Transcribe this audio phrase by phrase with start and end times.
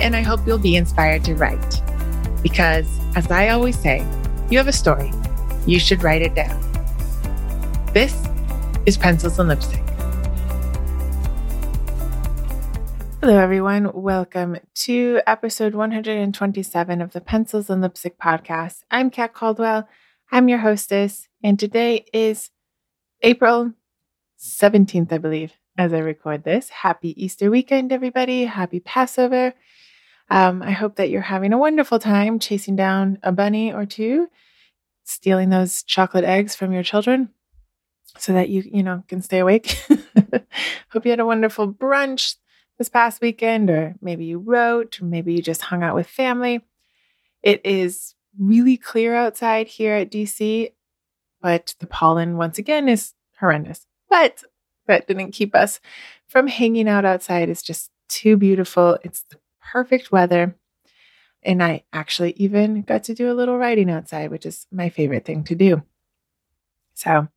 [0.00, 1.82] and I hope you'll be inspired to write.
[2.42, 3.98] Because, as I always say,
[4.50, 5.12] you have a story,
[5.66, 6.58] you should write it down.
[7.92, 8.16] This
[8.86, 9.84] is Pencils and Lipstick.
[13.20, 13.92] Hello, everyone.
[13.92, 18.84] Welcome to episode 127 of the Pencils and Lipstick podcast.
[18.90, 19.86] I'm Kat Caldwell.
[20.32, 22.50] I'm your hostess, and today is
[23.20, 23.74] April
[24.38, 26.70] 17th, I believe, as I record this.
[26.70, 28.46] Happy Easter weekend, everybody.
[28.46, 29.52] Happy Passover.
[30.30, 34.28] Um, I hope that you're having a wonderful time chasing down a bunny or two,
[35.04, 37.30] stealing those chocolate eggs from your children
[38.16, 39.76] so that you, you know, can stay awake.
[40.90, 42.36] hope you had a wonderful brunch
[42.78, 46.60] this past weekend, or maybe you wrote, or maybe you just hung out with family.
[47.42, 50.72] It is really clear outside here at DC,
[51.42, 53.86] but the pollen once again is horrendous.
[54.08, 54.44] But
[54.86, 55.80] that didn't keep us
[56.28, 57.48] from hanging out outside.
[57.48, 58.98] It's just too beautiful.
[59.02, 60.56] It's the perfect weather.
[61.42, 65.24] And I actually even got to do a little writing outside, which is my favorite
[65.24, 65.82] thing to do.
[66.94, 67.28] So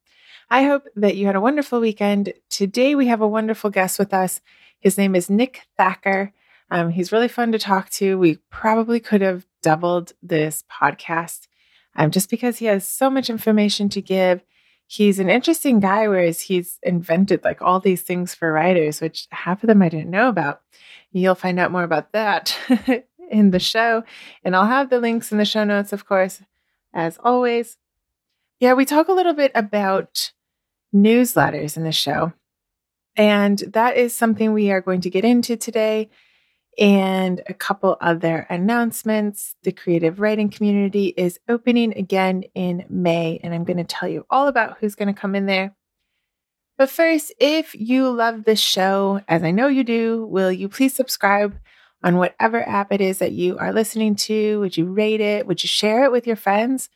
[0.50, 2.34] I hope that you had a wonderful weekend.
[2.50, 4.42] Today we have a wonderful guest with us.
[4.80, 6.34] His name is Nick Thacker.
[6.70, 8.18] Um, he's really fun to talk to.
[8.18, 11.48] We probably could have doubled this podcast
[11.96, 14.44] um, just because he has so much information to give.
[14.88, 19.64] He's an interesting guy, whereas he's invented like all these things for writers, which half
[19.64, 20.62] of them I didn't know about.
[21.12, 22.56] You'll find out more about that
[23.32, 24.04] in the show.
[24.44, 26.42] And I'll have the links in the show notes, of course,
[26.94, 27.78] as always.
[28.60, 30.32] Yeah, we talk a little bit about
[30.94, 32.34] newsletters in the show.
[33.16, 36.10] And that is something we are going to get into today
[36.78, 39.56] and a couple other announcements.
[39.64, 44.26] The creative writing community is opening again in May, and I'm going to tell you
[44.30, 45.76] all about who's going to come in there.
[46.78, 50.94] But first, if you love this show, as I know you do, will you please
[50.96, 51.56] subscribe
[52.04, 54.60] on whatever app it is that you are listening to?
[54.60, 55.46] Would you rate it?
[55.46, 56.90] Would you share it with your friends?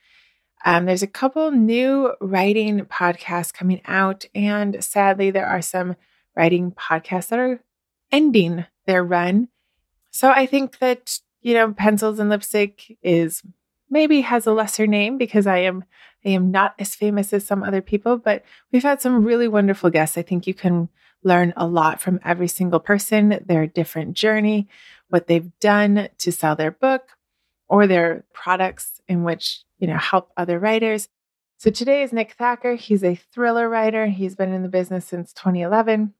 [0.66, 5.96] Um, there's a couple new writing podcasts coming out, and sadly, there are some
[6.36, 7.62] writing podcasts that are
[8.12, 9.50] ending their run.
[10.18, 13.44] So I think that, you know, Pencils and Lipstick is
[13.88, 15.84] maybe has a lesser name because I am
[16.26, 19.92] I am not as famous as some other people, but we've had some really wonderful
[19.92, 20.18] guests.
[20.18, 20.90] I think you can
[21.22, 24.68] learn a lot from every single person, their different journey,
[25.10, 27.10] what they've done to sell their book
[27.68, 31.10] or their products in which, you know, help other writers.
[31.58, 32.74] So today is Nick Thacker.
[32.74, 34.08] He's a thriller writer.
[34.08, 36.16] He's been in the business since 2011.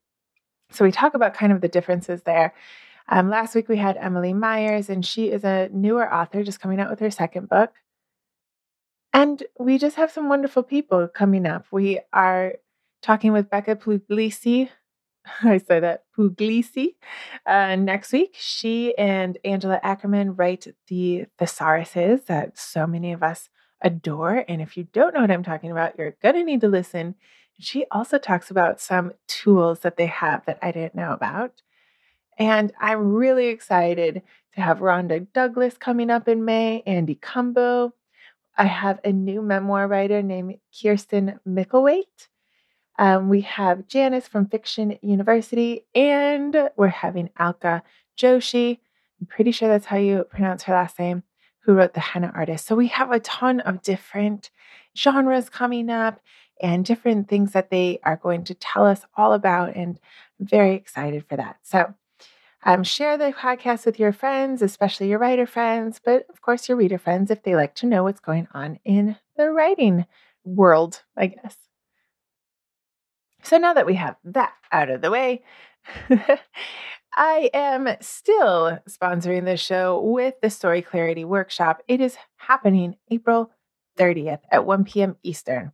[0.70, 2.54] So we talk about kind of the differences there.
[3.08, 6.78] Um, last week we had Emily Myers, and she is a newer author just coming
[6.78, 7.72] out with her second book.
[9.14, 11.66] And we just have some wonderful people coming up.
[11.70, 12.54] We are
[13.02, 14.68] talking with Becca Puglisi.
[15.42, 16.96] I say that Puglisi
[17.46, 18.34] uh, next week.
[18.38, 23.48] She and Angela Ackerman write the thesauruses that so many of us
[23.80, 24.44] adore.
[24.48, 27.14] And if you don't know what I'm talking about, you're going to need to listen.
[27.58, 31.62] She also talks about some tools that they have that I didn't know about.
[32.38, 34.22] And I'm really excited
[34.54, 37.92] to have Rhonda Douglas coming up in May, Andi Cumbo,
[38.58, 42.28] I have a new memoir writer named Kirsten Micklethwait.
[42.98, 47.84] Um, we have Janice from Fiction University, and we're having Alka
[48.18, 48.80] Joshi.
[49.20, 51.22] I'm pretty sure that's how you pronounce her last name,
[51.60, 52.66] who wrote The Henna Artist.
[52.66, 54.50] So we have a ton of different
[54.96, 56.18] genres coming up
[56.60, 59.76] and different things that they are going to tell us all about.
[59.76, 60.00] And
[60.40, 61.58] I'm very excited for that.
[61.62, 61.94] So
[62.64, 66.76] um, share the podcast with your friends, especially your writer friends, but of course, your
[66.76, 70.06] reader friends if they like to know what's going on in the writing
[70.44, 71.56] world, I guess.
[73.42, 75.42] So now that we have that out of the way,
[77.16, 81.82] I am still sponsoring this show with the Story Clarity Workshop.
[81.88, 83.50] It is happening April
[83.98, 85.16] 30th at 1 p.m.
[85.22, 85.72] Eastern.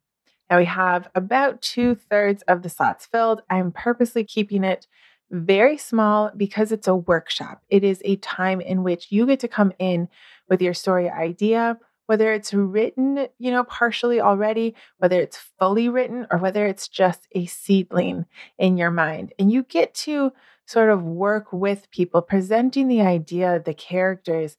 [0.51, 3.43] Now we have about two thirds of the slots filled.
[3.49, 4.87] I'm purposely keeping it
[5.35, 7.61] very small because it's a workshop.
[7.69, 10.09] It is a time in which you get to come in
[10.49, 16.27] with your story idea, whether it's written, you know, partially already, whether it's fully written,
[16.31, 18.27] or whether it's just a seedling
[18.59, 19.33] in your mind.
[19.39, 20.33] And you get to
[20.67, 24.57] sort of work with people, presenting the idea, the characters,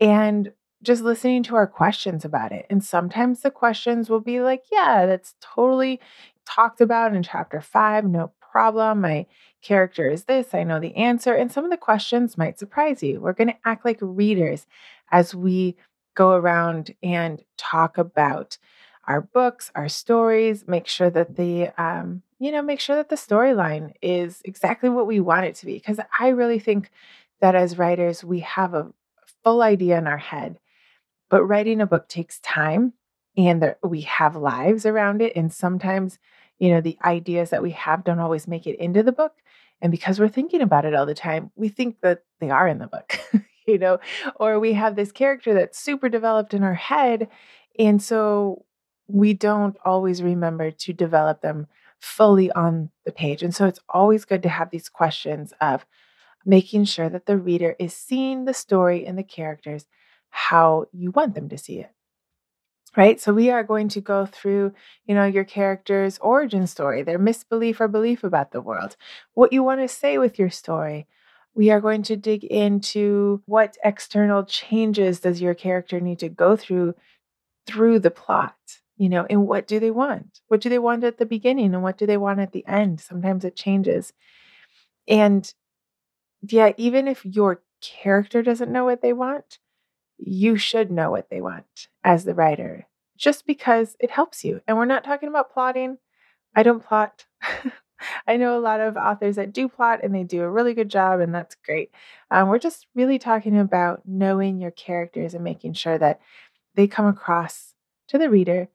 [0.00, 2.66] and just listening to our questions about it.
[2.68, 6.00] And sometimes the questions will be like, yeah, that's totally
[6.46, 9.00] talked about in chapter five, no problem.
[9.00, 9.26] My
[9.62, 11.34] character is this, I know the answer.
[11.34, 13.18] And some of the questions might surprise you.
[13.18, 14.68] We're going to act like readers
[15.10, 15.74] as we
[16.14, 18.58] go around and talk about
[19.08, 23.16] our books, our stories, make sure that the um, you know, make sure that the
[23.16, 25.74] storyline is exactly what we want it to be.
[25.74, 26.90] Because I really think
[27.40, 28.92] that as writers, we have a
[29.42, 30.60] full idea in our head,
[31.28, 32.92] but writing a book takes time
[33.36, 35.32] and there, we have lives around it.
[35.34, 36.20] And sometimes,
[36.58, 39.32] you know, the ideas that we have don't always make it into the book.
[39.82, 42.78] And because we're thinking about it all the time, we think that they are in
[42.78, 43.18] the book,
[43.66, 43.98] you know,
[44.36, 47.28] or we have this character that's super developed in our head.
[47.78, 48.64] And so
[49.08, 51.66] we don't always remember to develop them
[52.00, 53.42] fully on the page.
[53.42, 55.86] And so it's always good to have these questions of
[56.44, 59.86] making sure that the reader is seeing the story and the characters
[60.30, 61.93] how you want them to see it.
[62.96, 63.20] Right?
[63.20, 64.72] So we are going to go through,
[65.06, 68.96] you know, your character's origin story, their misbelief or belief about the world,
[69.34, 71.08] what you want to say with your story.
[71.56, 76.56] We are going to dig into what external changes does your character need to go
[76.56, 76.94] through
[77.66, 78.56] through the plot
[78.96, 81.82] you know and what do they want what do they want at the beginning and
[81.82, 84.12] what do they want at the end sometimes it changes
[85.08, 85.54] and
[86.42, 89.58] yeah even if your character doesn't know what they want
[90.18, 94.76] you should know what they want as the writer just because it helps you and
[94.76, 95.98] we're not talking about plotting
[96.54, 97.26] i don't plot
[98.26, 100.88] I know a lot of authors that do plot and they do a really good
[100.88, 101.90] job, and that's great.
[102.30, 106.20] Um, we're just really talking about knowing your characters and making sure that
[106.74, 107.74] they come across
[108.08, 108.68] to the reader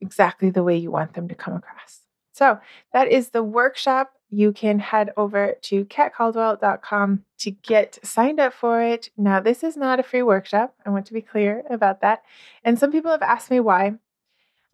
[0.00, 2.00] exactly the way you want them to come across.
[2.32, 2.58] So
[2.92, 4.12] that is the workshop.
[4.34, 9.10] You can head over to katcaldwell.com to get signed up for it.
[9.14, 10.74] Now, this is not a free workshop.
[10.86, 12.22] I want to be clear about that.
[12.64, 13.98] And some people have asked me why.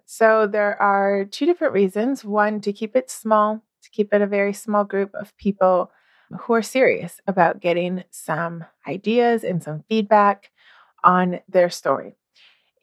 [0.06, 2.24] So there are two different reasons.
[2.24, 5.90] One, to keep it small, to keep it a very small group of people
[6.42, 10.52] who are serious about getting some ideas and some feedback
[11.02, 12.14] on their story.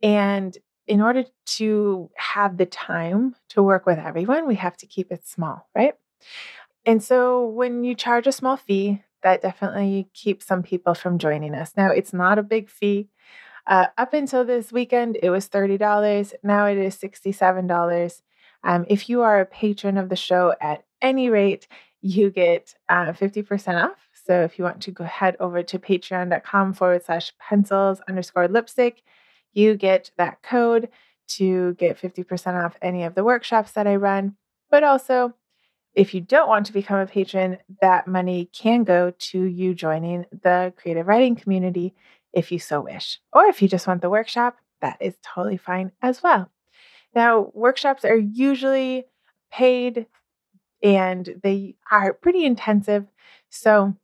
[0.04, 0.58] And
[0.88, 5.26] in order to have the time to work with everyone, we have to keep it
[5.26, 5.94] small, right?
[6.86, 11.56] And so when you charge a small fee, that definitely keeps some people from joining
[11.56, 11.74] us.
[11.76, 13.10] Now, it's not a big fee.
[13.68, 16.34] Uh, up until this weekend, it was $30.
[16.44, 18.22] Now it is $67.
[18.64, 21.68] Um, if you are a patron of the show at any rate,
[22.02, 24.08] you get uh, 50% off.
[24.14, 29.02] So if you want to go head over to patreon.com forward slash pencils underscore lipstick,
[29.54, 30.90] you get that code
[31.28, 34.36] to get 50% off any of the workshops that I run.
[34.70, 35.34] But also,
[35.96, 40.26] if you don't want to become a patron, that money can go to you joining
[40.44, 41.96] the creative writing community
[42.34, 43.20] if you so wish.
[43.32, 46.52] Or if you just want the workshop, that is totally fine as well.
[47.16, 49.06] Now, workshops are usually
[49.52, 50.08] paid
[50.84, 53.06] and they are pretty intensive.
[53.50, 53.96] So,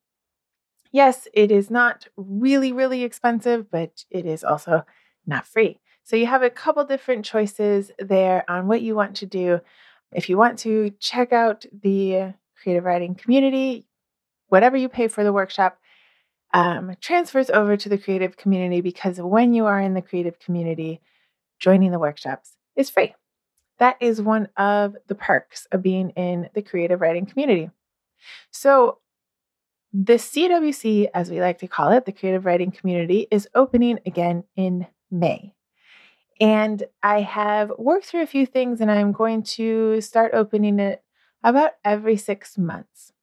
[0.93, 4.85] yes, it is not really, really expensive, but it is also
[5.27, 5.79] not free.
[6.03, 9.60] So you have a couple different choices there on what you want to do.
[10.12, 13.88] If you want to check out the creative writing community,
[14.48, 15.77] whatever you pay for the workshop
[16.53, 21.00] um, transfers over to the creative community because when you are in the creative community,
[21.60, 23.15] joining the workshops is free.
[23.80, 27.70] That is one of the perks of being in the creative writing community.
[28.51, 29.00] So,
[29.94, 34.46] the CWC, as we like to call it, the creative writing community, is opening again
[34.56, 35.53] in May.
[36.41, 41.03] And I have worked through a few things and I'm going to start opening it
[41.43, 43.13] about every six months.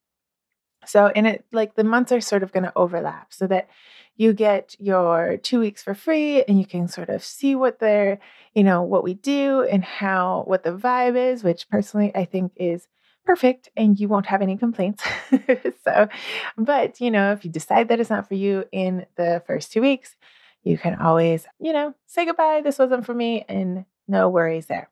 [0.87, 3.69] So, in it, like the months are sort of going to overlap so that
[4.17, 8.21] you get your two weeks for free and you can sort of see what they're,
[8.55, 12.53] you know, what we do and how, what the vibe is, which personally I think
[12.57, 12.87] is
[13.27, 15.03] perfect and you won't have any complaints.
[15.85, 16.09] so,
[16.57, 19.83] but, you know, if you decide that it's not for you in the first two
[19.83, 20.17] weeks,
[20.63, 22.61] you can always, you know, say goodbye.
[22.63, 24.91] This wasn't for me, and no worries there.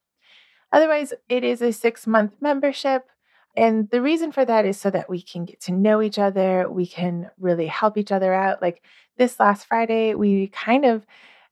[0.73, 3.08] Otherwise, it is a six month membership.
[3.56, 6.70] And the reason for that is so that we can get to know each other.
[6.70, 8.61] We can really help each other out.
[8.61, 8.82] Like
[9.16, 11.06] this last Friday, we kind of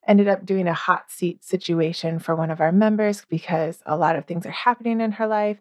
[0.06, 4.16] ended up doing a hot seat situation for one of our members because a lot
[4.16, 5.58] of things are happening in her life.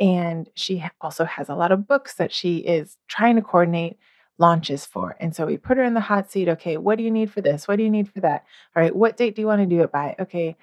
[0.00, 3.98] And she also has a lot of books that she is trying to coordinate
[4.38, 5.16] launches for.
[5.20, 6.48] And so we put her in the hot seat.
[6.48, 7.68] Okay, what do you need for this?
[7.68, 8.44] What do you need for that?
[8.74, 10.16] All right, what date do you want to do it by?
[10.18, 10.56] Okay,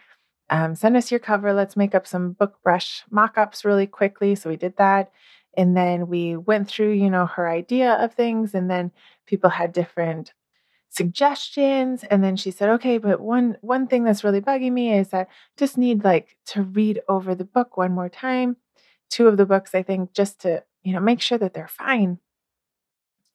[0.50, 1.54] um, send us your cover.
[1.54, 4.36] Let's make up some book brush mock ups really quickly.
[4.36, 5.12] So we did that.
[5.58, 8.92] And then we went through, you know, her idea of things, and then
[9.26, 10.34] people had different
[10.90, 15.10] suggestions and then she said okay but one one thing that's really bugging me is
[15.10, 18.58] that just need like to read over the book one more time
[19.08, 22.18] two of the books i think just to you know make sure that they're fine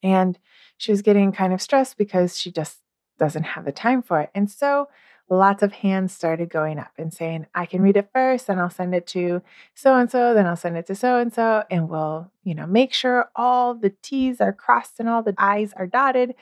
[0.03, 0.37] and
[0.77, 2.79] she was getting kind of stressed because she just
[3.17, 4.87] doesn't have the time for it and so
[5.29, 8.69] lots of hands started going up and saying, I can read it first, and I'll
[8.69, 9.41] send it to
[9.73, 12.67] so and so, then I'll send it to so and so, and we'll, you know,
[12.67, 16.35] make sure all the T's are crossed and all the I's are dotted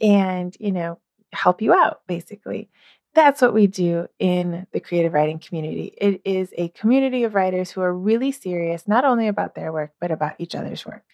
[0.00, 0.98] and, you know,
[1.32, 2.68] help you out, basically.
[3.14, 5.92] That's what we do in the creative writing community.
[5.98, 9.92] It is a community of writers who are really serious, not only about their work,
[10.00, 11.04] but about each other's work.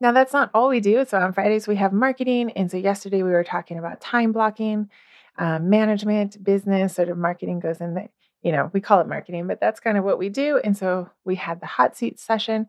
[0.00, 1.04] Now, that's not all we do.
[1.04, 2.50] So, on Fridays, we have marketing.
[2.52, 4.90] And so, yesterday, we were talking about time blocking
[5.38, 8.10] um, management, business, sort of marketing goes in there.
[8.42, 10.60] You know, we call it marketing, but that's kind of what we do.
[10.62, 12.68] And so we had the hot seat session.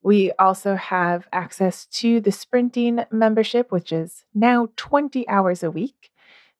[0.00, 6.10] We also have access to the sprinting membership, which is now 20 hours a week.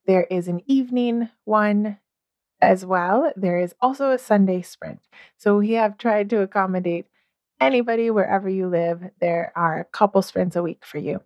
[0.06, 1.98] There is an evening one
[2.60, 3.32] as well.
[3.36, 5.00] There is also a Sunday sprint.
[5.36, 7.06] So we have tried to accommodate
[7.60, 9.02] anybody wherever you live.
[9.20, 11.20] There are a couple sprints a week for you.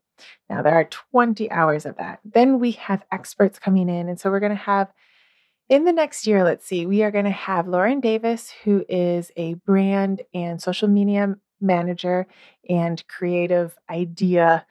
[0.49, 2.21] Now, there are 20 hours of that.
[2.25, 4.09] Then we have experts coming in.
[4.09, 4.93] And so we're going to have,
[5.69, 9.33] in the next year, let's see, we are going to have Lauren Davis, who is
[9.37, 12.27] a brand and social media manager
[12.69, 14.67] and creative idea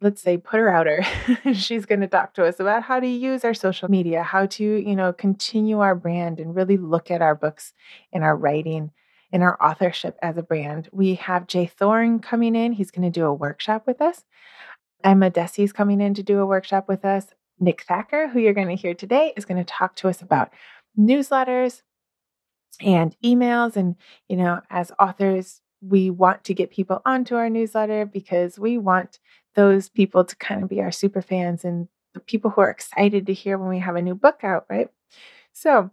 [0.00, 1.02] let's say put her outer
[1.52, 4.64] she's going to talk to us about how to use our social media how to
[4.64, 7.72] you know continue our brand and really look at our books
[8.12, 8.92] and our writing
[9.32, 11.66] and our authorship as a brand we have J.
[11.66, 14.24] Thorn coming in he's going to do a workshop with us
[15.04, 17.26] Emma Dhesi is coming in to do a workshop with us.
[17.60, 20.50] Nick Thacker, who you're going to hear today, is going to talk to us about
[20.98, 21.82] newsletters
[22.80, 23.76] and emails.
[23.76, 23.96] And,
[24.28, 29.18] you know, as authors, we want to get people onto our newsletter because we want
[29.54, 33.26] those people to kind of be our super fans and the people who are excited
[33.26, 34.88] to hear when we have a new book out, right?
[35.52, 35.90] So,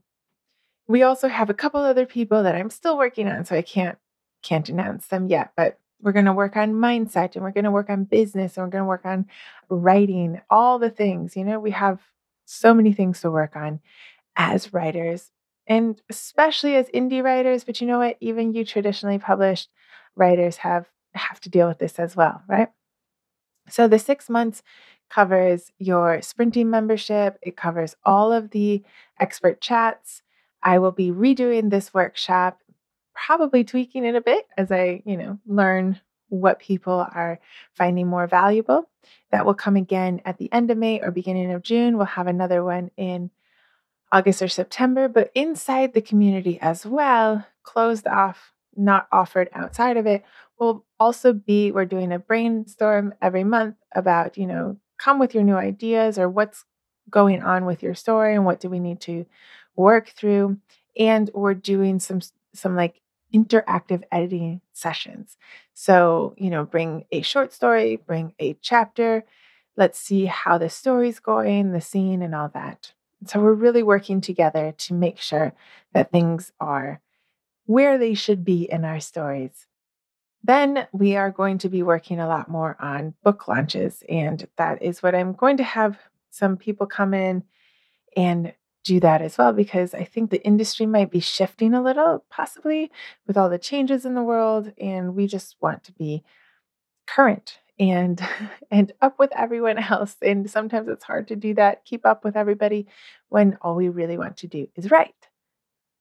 [0.87, 3.97] we also have a couple other people that I'm still working on, so I can't
[4.43, 7.71] can't announce them yet, but we're going to work on mindset and we're going to
[7.71, 9.25] work on business and we're going to work on
[9.69, 11.35] writing, all the things.
[11.35, 11.99] You know, we have
[12.45, 13.79] so many things to work on
[14.35, 15.31] as writers
[15.65, 18.17] and especially as indie writers, but you know what?
[18.19, 19.69] Even you traditionally published
[20.15, 22.69] writers have have to deal with this as well, right?
[23.69, 24.61] So the 6 months
[25.09, 28.83] covers your sprinting membership, it covers all of the
[29.19, 30.21] expert chats.
[30.65, 32.59] I will be redoing this workshop
[33.13, 37.39] probably tweaking it a bit as I, you know, learn what people are
[37.73, 38.89] finding more valuable.
[39.31, 41.97] That will come again at the end of May or beginning of June.
[41.97, 43.29] We'll have another one in
[44.11, 50.07] August or September, but inside the community as well, closed off, not offered outside of
[50.07, 50.23] it,
[50.59, 55.43] will also be we're doing a brainstorm every month about, you know, come with your
[55.43, 56.65] new ideas or what's
[57.09, 59.25] going on with your story and what do we need to
[59.75, 60.57] work through.
[60.97, 62.21] And we're doing some
[62.53, 63.01] some like
[63.33, 65.37] interactive editing sessions.
[65.73, 69.25] So, you know, bring a short story, bring a chapter.
[69.75, 72.93] Let's see how the story's going, the scene, and all that.
[73.25, 75.53] So, we're really working together to make sure
[75.93, 77.01] that things are
[77.65, 79.67] where they should be in our stories.
[80.43, 84.03] Then we are going to be working a lot more on book launches.
[84.07, 85.97] And that is what I'm going to have
[86.29, 87.43] some people come in
[88.15, 88.53] and
[88.85, 92.91] do that as well because I think the industry might be shifting a little, possibly
[93.27, 96.23] with all the changes in the world, and we just want to be
[97.07, 98.21] current and
[98.71, 100.15] and up with everyone else.
[100.21, 102.87] And sometimes it's hard to do that, keep up with everybody
[103.29, 105.27] when all we really want to do is write.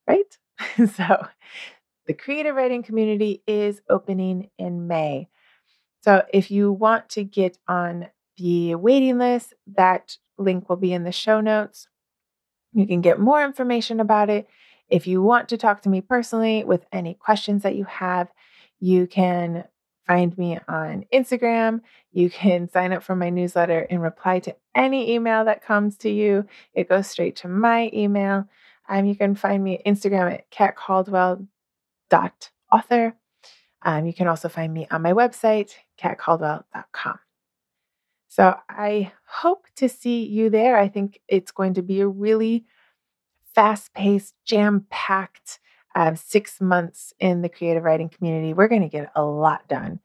[0.06, 0.38] Right?
[0.76, 1.26] so
[2.06, 5.28] the creative writing community is opening in May.
[6.02, 11.04] So if you want to get on the waiting list, that link will be in
[11.04, 11.88] the show notes.
[12.74, 14.46] You can get more information about it.
[14.88, 18.32] If you want to talk to me personally with any questions that you have,
[18.80, 19.64] you can
[20.06, 21.80] find me on Instagram.
[22.12, 26.10] You can sign up for my newsletter and reply to any email that comes to
[26.10, 26.46] you.
[26.74, 28.46] It goes straight to my email.
[28.88, 33.16] Um, you can find me at Instagram at katcaldwell.author.
[33.86, 37.18] Um, you can also find me on my website, katcaldwell.com.
[38.34, 40.76] So I hope to see you there.
[40.76, 42.64] I think it's going to be a really
[43.54, 45.60] fast paced, jam packed
[45.94, 48.52] uh, six months in the creative writing community.
[48.52, 50.00] We're going to get a lot done.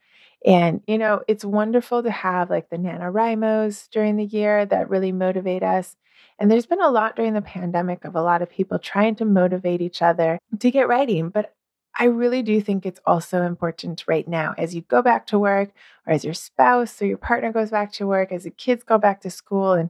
[0.45, 5.11] And, you know, it's wonderful to have like the NaNoWriMos during the year that really
[5.11, 5.95] motivate us.
[6.37, 9.25] And there's been a lot during the pandemic of a lot of people trying to
[9.25, 11.29] motivate each other to get writing.
[11.29, 11.55] But
[11.99, 15.71] I really do think it's also important right now as you go back to work,
[16.07, 18.97] or as your spouse or your partner goes back to work, as the kids go
[18.97, 19.73] back to school.
[19.73, 19.89] And,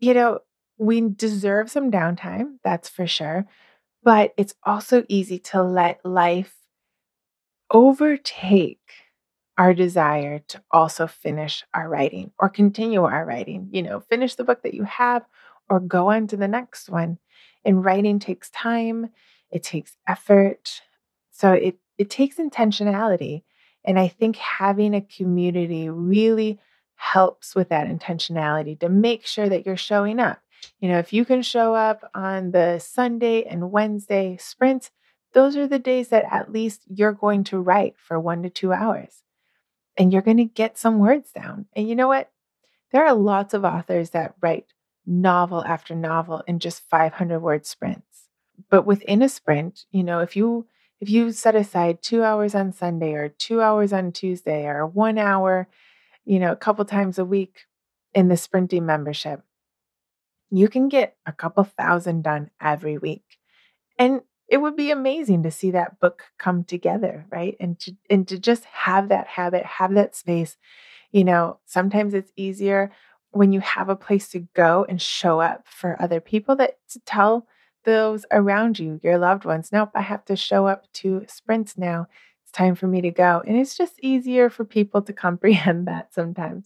[0.00, 0.40] you know,
[0.76, 3.46] we deserve some downtime, that's for sure.
[4.02, 6.56] But it's also easy to let life
[7.70, 8.80] overtake
[9.56, 13.68] our desire to also finish our writing or continue our writing.
[13.70, 15.24] You know, finish the book that you have
[15.70, 17.18] or go on to the next one.
[17.64, 19.10] And writing takes time,
[19.52, 20.82] it takes effort.
[21.34, 23.42] So it, it takes intentionality.
[23.84, 26.60] And I think having a community really
[26.94, 30.40] helps with that intentionality to make sure that you're showing up.
[30.78, 34.90] You know, if you can show up on the Sunday and Wednesday sprints,
[35.32, 38.72] those are the days that at least you're going to write for one to two
[38.72, 39.22] hours
[39.98, 41.66] and you're going to get some words down.
[41.74, 42.30] And you know what?
[42.92, 44.66] There are lots of authors that write
[45.04, 48.28] novel after novel in just 500 word sprints.
[48.70, 50.66] But within a sprint, you know, if you
[51.04, 55.18] if you set aside 2 hours on Sunday or 2 hours on Tuesday or 1
[55.18, 55.68] hour,
[56.24, 57.66] you know, a couple times a week
[58.14, 59.42] in the sprinting membership,
[60.48, 63.36] you can get a couple thousand done every week.
[63.98, 67.54] And it would be amazing to see that book come together, right?
[67.60, 70.56] And to and to just have that habit, have that space.
[71.12, 72.92] You know, sometimes it's easier
[73.30, 77.00] when you have a place to go and show up for other people that to
[77.00, 77.46] tell
[77.84, 82.06] those around you, your loved ones, nope, I have to show up to sprints now.
[82.42, 83.42] It's time for me to go.
[83.46, 86.64] And it's just easier for people to comprehend that sometimes.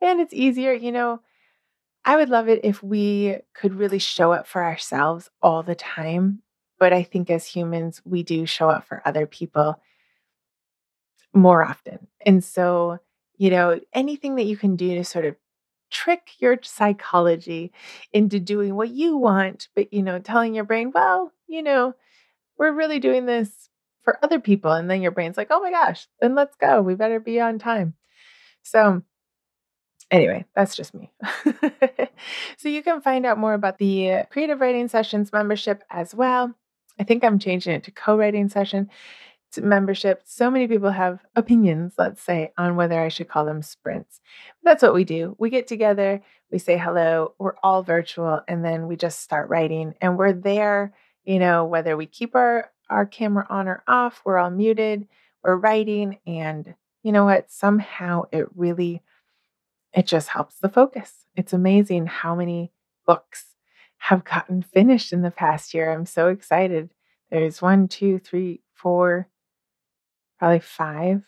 [0.00, 1.20] And it's easier, you know,
[2.04, 6.42] I would love it if we could really show up for ourselves all the time
[6.78, 9.80] but I think as humans, we do show up for other people
[11.34, 12.06] more often.
[12.24, 12.98] And so,
[13.36, 15.36] you know, anything that you can do to sort of
[15.90, 17.72] trick your psychology
[18.12, 21.94] into doing what you want, but, you know, telling your brain, well, you know,
[22.58, 23.68] we're really doing this
[24.02, 24.72] for other people.
[24.72, 26.82] And then your brain's like, oh my gosh, then let's go.
[26.82, 27.94] We better be on time.
[28.62, 29.02] So,
[30.10, 31.10] anyway, that's just me.
[32.56, 36.54] so, you can find out more about the Creative Writing Sessions membership as well
[36.98, 38.90] I think I'm changing it to co writing session
[39.56, 40.22] membership.
[40.26, 44.20] So many people have opinions, let's say, on whether I should call them sprints.
[44.62, 45.36] That's what we do.
[45.38, 49.94] We get together, we say hello, we're all virtual, and then we just start writing.
[50.00, 50.92] And we're there,
[51.24, 55.08] you know, whether we keep our, our camera on or off, we're all muted,
[55.42, 56.18] we're writing.
[56.26, 57.50] And you know what?
[57.50, 59.02] Somehow it really,
[59.94, 61.24] it just helps the focus.
[61.36, 62.72] It's amazing how many
[63.06, 63.46] books
[63.98, 65.92] have gotten finished in the past year.
[65.92, 66.90] I'm so excited.
[67.30, 69.28] There's one, two, three, four,
[70.38, 71.22] probably five,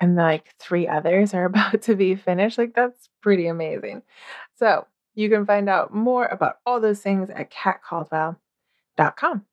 [0.00, 2.58] and like three others are about to be finished.
[2.58, 4.02] Like, that's pretty amazing.
[4.56, 9.44] So, you can find out more about all those things at katcaldwell.com.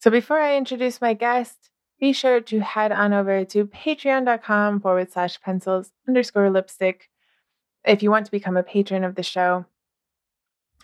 [0.00, 5.12] So, before I introduce my guest, be sure to head on over to patreon.com forward
[5.12, 7.08] slash pencils underscore lipstick.
[7.84, 9.66] If you want to become a patron of the show,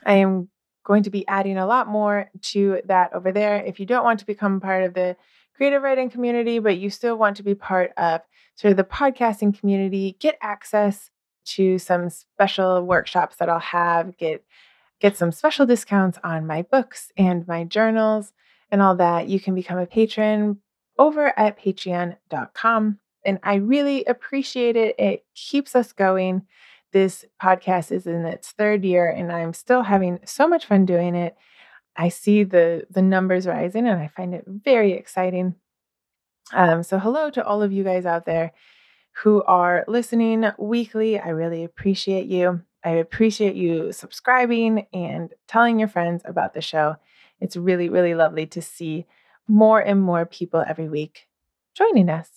[0.04, 0.48] I am
[0.84, 3.56] going to be adding a lot more to that over there.
[3.56, 5.16] If you don't want to become part of the
[5.60, 8.22] creative writing community, but you still want to be part of
[8.54, 11.10] sort of the podcasting community, get access
[11.44, 14.42] to some special workshops that I'll have, get
[15.00, 18.32] get some special discounts on my books and my journals
[18.70, 19.28] and all that.
[19.28, 20.60] You can become a patron
[20.98, 22.98] over at patreon.com.
[23.26, 24.98] And I really appreciate it.
[24.98, 26.46] It keeps us going.
[26.92, 31.14] This podcast is in its third year and I'm still having so much fun doing
[31.14, 31.36] it.
[32.00, 35.54] I see the the numbers rising and I find it very exciting.
[36.50, 38.52] Um, so hello to all of you guys out there
[39.22, 41.20] who are listening weekly.
[41.20, 42.62] I really appreciate you.
[42.82, 46.96] I appreciate you subscribing and telling your friends about the show.
[47.38, 49.04] It's really, really lovely to see
[49.46, 51.28] more and more people every week
[51.74, 52.30] joining us.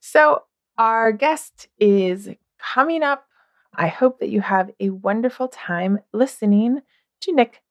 [0.00, 0.42] So,
[0.76, 3.24] our guest is coming up.
[3.74, 6.82] I hope that you have a wonderful time listening
[7.22, 7.62] to Nick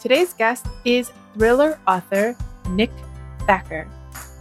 [0.00, 2.36] Today's guest is thriller author
[2.70, 2.92] Nick
[3.48, 3.88] Thacker.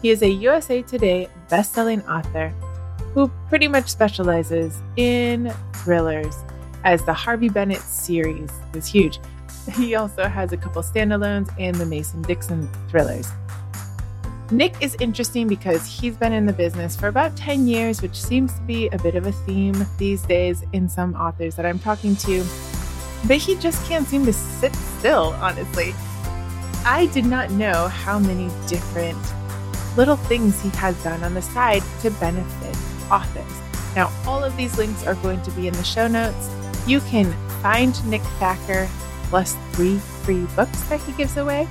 [0.03, 2.49] He is a USA Today bestselling author
[3.15, 6.35] who pretty much specializes in thrillers,
[6.83, 9.19] as the Harvey Bennett series is huge.
[9.73, 13.27] He also has a couple standalones and the Mason Dixon thrillers.
[14.51, 18.53] Nick is interesting because he's been in the business for about 10 years, which seems
[18.53, 22.15] to be a bit of a theme these days in some authors that I'm talking
[22.17, 22.45] to.
[23.25, 25.93] But he just can't seem to sit still, honestly.
[26.85, 29.17] I did not know how many different
[29.97, 32.77] little things he has done on the side to benefit
[33.11, 33.43] authors.
[33.95, 36.49] Now, all of these links are going to be in the show notes.
[36.85, 38.87] You can find Nick Thacker
[39.23, 41.67] plus three free books that he gives away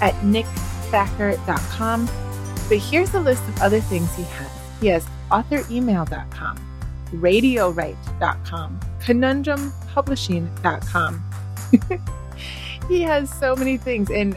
[0.00, 2.06] at nickthacker.com.
[2.68, 4.50] But here's a list of other things he has.
[4.80, 6.58] He has authoremail.com,
[7.12, 11.24] radiowrite.com, conundrumpublishing.com.
[12.88, 14.36] he has so many things and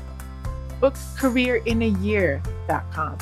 [0.82, 3.18] bookcareerinayear.com.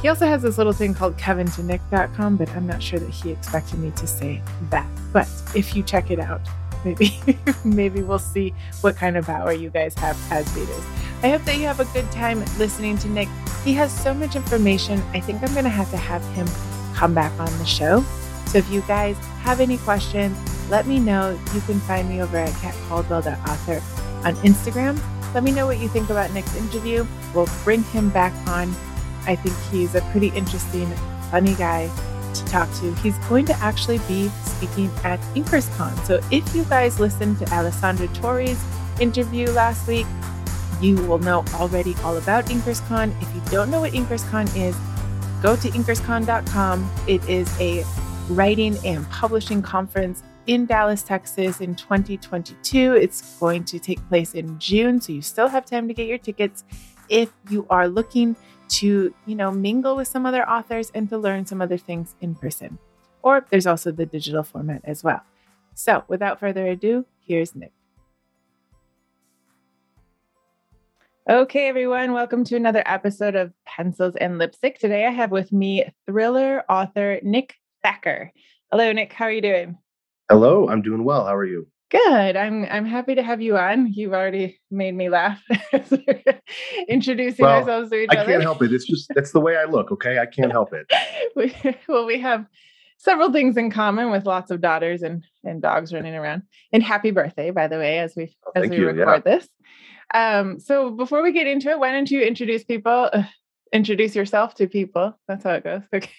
[0.00, 3.78] He also has this little thing called kevintonick.com, but I'm not sure that he expected
[3.78, 4.86] me to say that.
[5.12, 6.40] But if you check it out,
[6.84, 7.18] maybe
[7.64, 10.82] maybe we'll see what kind of power you guys have as readers.
[11.22, 13.28] I hope that you have a good time listening to Nick.
[13.62, 15.02] He has so much information.
[15.12, 16.46] I think I'm going to have to have him
[16.94, 18.02] come back on the show.
[18.50, 20.36] So if you guys have any questions,
[20.68, 21.38] let me know.
[21.54, 23.80] You can find me over at katcaldwell.author
[24.26, 25.00] on Instagram.
[25.32, 27.06] Let me know what you think about Nick's interview.
[27.32, 28.74] We'll bring him back on.
[29.24, 30.90] I think he's a pretty interesting,
[31.30, 31.88] funny guy
[32.34, 32.92] to talk to.
[32.96, 36.04] He's going to actually be speaking at InkersCon.
[36.04, 38.60] So if you guys listened to Alessandra Torre's
[38.98, 40.06] interview last week,
[40.80, 43.14] you will know already all about InkersCon.
[43.22, 44.76] If you don't know what InkersCon is,
[45.40, 46.90] go to inkerscon.com.
[47.06, 47.84] It is a
[48.30, 52.94] writing and publishing conference in Dallas, Texas in 2022.
[52.94, 56.18] It's going to take place in June, so you still have time to get your
[56.18, 56.64] tickets
[57.08, 58.36] if you are looking
[58.68, 62.36] to, you know, mingle with some other authors and to learn some other things in
[62.36, 62.78] person.
[63.22, 65.22] Or there's also the digital format as well.
[65.74, 67.72] So, without further ado, here's Nick.
[71.28, 74.78] Okay, everyone, welcome to another episode of Pencils and Lipstick.
[74.78, 78.32] Today I have with me thriller author Nick Thacker.
[78.70, 79.12] Hello, Nick.
[79.12, 79.78] How are you doing?
[80.30, 81.26] Hello, I'm doing well.
[81.26, 81.66] How are you?
[81.90, 82.36] Good.
[82.36, 83.92] I'm I'm happy to have you on.
[83.92, 85.42] You've already made me laugh
[86.88, 88.30] introducing well, ourselves to each I other.
[88.30, 88.72] I can't help it.
[88.72, 90.20] It's just that's the way I look, okay?
[90.20, 90.86] I can't help it.
[91.36, 91.52] we,
[91.88, 92.46] well, we have
[92.98, 96.42] several things in common with lots of daughters and and dogs running around.
[96.72, 98.86] And happy birthday, by the way, as we oh, as we you.
[98.86, 99.38] record yeah.
[99.38, 99.48] this.
[100.14, 103.24] Um, so before we get into it, why don't you introduce people, uh,
[103.72, 105.18] introduce yourself to people?
[105.26, 105.82] That's how it goes.
[105.92, 106.10] Okay.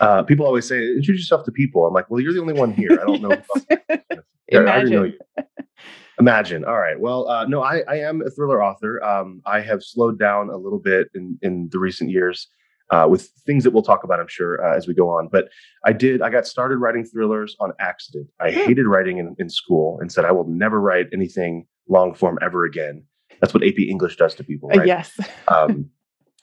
[0.00, 1.86] Uh, people always say, introduce yourself to people.
[1.86, 2.92] I'm like, well, you're the only one here.
[2.92, 3.42] I don't know.
[4.48, 4.90] Imagine.
[4.92, 5.44] Know
[6.18, 6.64] Imagine.
[6.64, 6.98] All right.
[6.98, 9.02] Well, uh, no, I, I am a thriller author.
[9.04, 12.48] Um, I have slowed down a little bit in, in the recent years
[12.90, 15.28] uh, with things that we'll talk about, I'm sure, uh, as we go on.
[15.28, 15.48] But
[15.84, 18.28] I did, I got started writing thrillers on accident.
[18.40, 22.38] I hated writing in, in school and said, I will never write anything long form
[22.40, 23.04] ever again.
[23.40, 24.86] That's what AP English does to people, Uh, right?
[24.86, 25.20] yes.
[25.48, 25.90] um,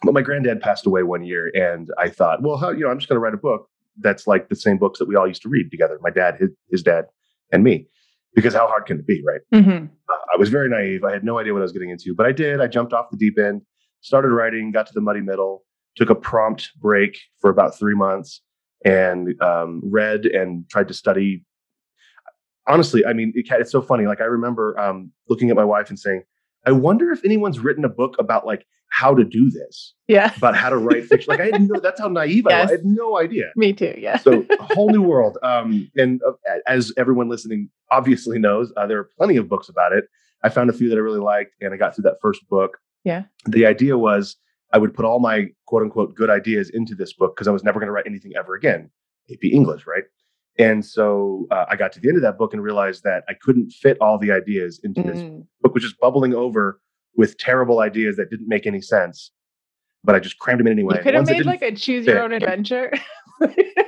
[0.03, 2.99] but my granddad passed away one year, and I thought, well, how, you know, I'm
[2.99, 3.67] just going to write a book
[3.99, 5.99] that's like the same books that we all used to read together.
[6.01, 7.05] My dad, his, his dad,
[7.51, 7.87] and me.
[8.35, 9.41] Because how hard can it be, right?
[9.53, 11.03] hmm Uh, I was very naive.
[11.03, 12.61] I had no idea what I was getting into, but I did.
[12.61, 13.61] I jumped off the deep end,
[14.01, 15.63] started writing, got to the muddy middle,
[15.95, 18.41] took a prompt break for about three months,
[18.83, 21.45] and um, read and tried to study.
[22.67, 24.07] Honestly, I mean, it, it's so funny.
[24.07, 26.23] Like I remember um, looking at my wife and saying,
[26.65, 28.65] "I wonder if anyone's written a book about like
[28.99, 30.31] how to do this, Yeah.
[30.37, 31.79] about how to write fiction." Like I didn't know.
[31.79, 32.69] That's how naive I was.
[32.69, 33.93] I had no idea Me too.
[33.97, 34.17] Yeah.
[34.17, 35.37] so a whole new world.
[35.43, 36.33] Um, and uh,
[36.67, 40.05] as everyone listening obviously knows, uh, there are plenty of books about it.
[40.43, 42.77] I found a few that I really liked, and I got through that first book.
[43.03, 43.23] Yeah.
[43.45, 44.35] The idea was
[44.73, 47.63] I would put all my quote unquote good ideas into this book because I was
[47.63, 48.89] never going to write anything ever again,
[49.31, 50.03] AP English, right?
[50.59, 53.33] And so uh, I got to the end of that book and realized that I
[53.41, 55.45] couldn't fit all the ideas into this Mm.
[55.61, 56.79] book, which is bubbling over
[57.15, 59.31] with terrible ideas that didn't make any sense.
[60.03, 60.97] But I just crammed them in anyway.
[60.97, 62.91] you could have made like a choose your own adventure.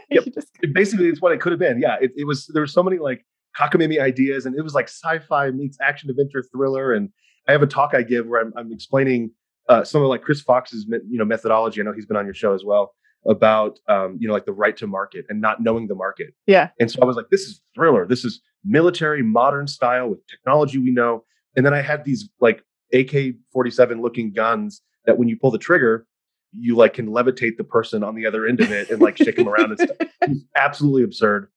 [0.09, 0.25] Yep.
[0.33, 1.79] Just- basically it's what it could have been.
[1.81, 2.47] Yeah, it, it was.
[2.47, 3.25] There were so many like
[3.59, 6.93] cockamamie ideas, and it was like sci-fi meets action adventure thriller.
[6.93, 7.09] And
[7.47, 9.31] I have a talk I give where I'm, I'm explaining
[9.67, 11.81] uh, some of like Chris Fox's you know methodology.
[11.81, 12.93] I know he's been on your show as well
[13.27, 16.33] about um, you know like the write to market and not knowing the market.
[16.47, 16.69] yeah.
[16.79, 18.05] And so I was like, this is thriller.
[18.07, 21.23] This is military modern style with technology we know.
[21.55, 22.63] And then I had these like
[22.95, 26.07] AK 47 looking guns that when you pull the trigger,
[26.51, 29.35] you like can levitate the person on the other end of it and like shake
[29.35, 29.97] them around and stuff.
[30.21, 31.49] It absolutely absurd,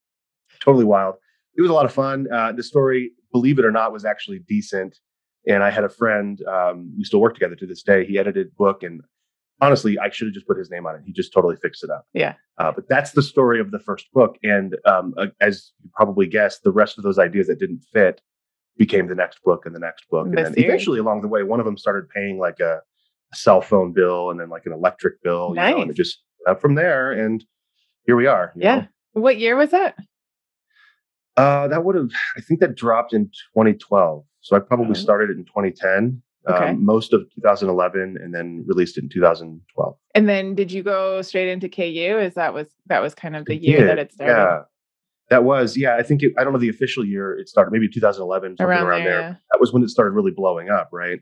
[0.61, 1.14] totally wild.
[1.57, 2.27] It was a lot of fun.
[2.33, 4.98] Uh, the story, believe it or not, was actually decent.
[5.46, 8.05] And I had a friend, um, we still work together to this day.
[8.05, 9.01] He edited book, and
[9.61, 11.03] honestly, I should have just put his name on it.
[11.05, 12.07] He just totally fixed it up.
[12.12, 12.35] Yeah.
[12.59, 14.37] Uh, but that's the story of the first book.
[14.42, 18.20] And um, uh, as you probably guessed, the rest of those ideas that didn't fit
[18.79, 20.27] became the next book and the next book.
[20.29, 22.81] And then eventually along the way, one of them started paying like a,
[23.33, 25.51] a cell phone bill and then like an electric bill.
[25.51, 27.12] You know, and it just up from there.
[27.12, 27.45] And
[28.07, 28.53] here we are.
[28.55, 28.77] you Yeah.
[28.77, 28.87] know.
[29.12, 29.97] What year was that?
[31.37, 34.25] Uh, that would have, I think that dropped in 2012.
[34.41, 34.95] So I probably Oh.
[34.95, 36.71] started it in 2010, Okay.
[36.71, 39.97] um, most of 2011, and then released it in 2012.
[40.14, 42.19] And then did you go straight into KU?
[42.19, 44.64] Is that was that was kind of the year that it started?
[45.31, 45.97] That was, yeah.
[45.97, 48.87] I think it, I don't know the official year it started, maybe 2011, something around,
[48.87, 49.11] Around there.
[49.12, 49.35] there, yeah.
[49.53, 51.21] That was when it started really blowing up, right?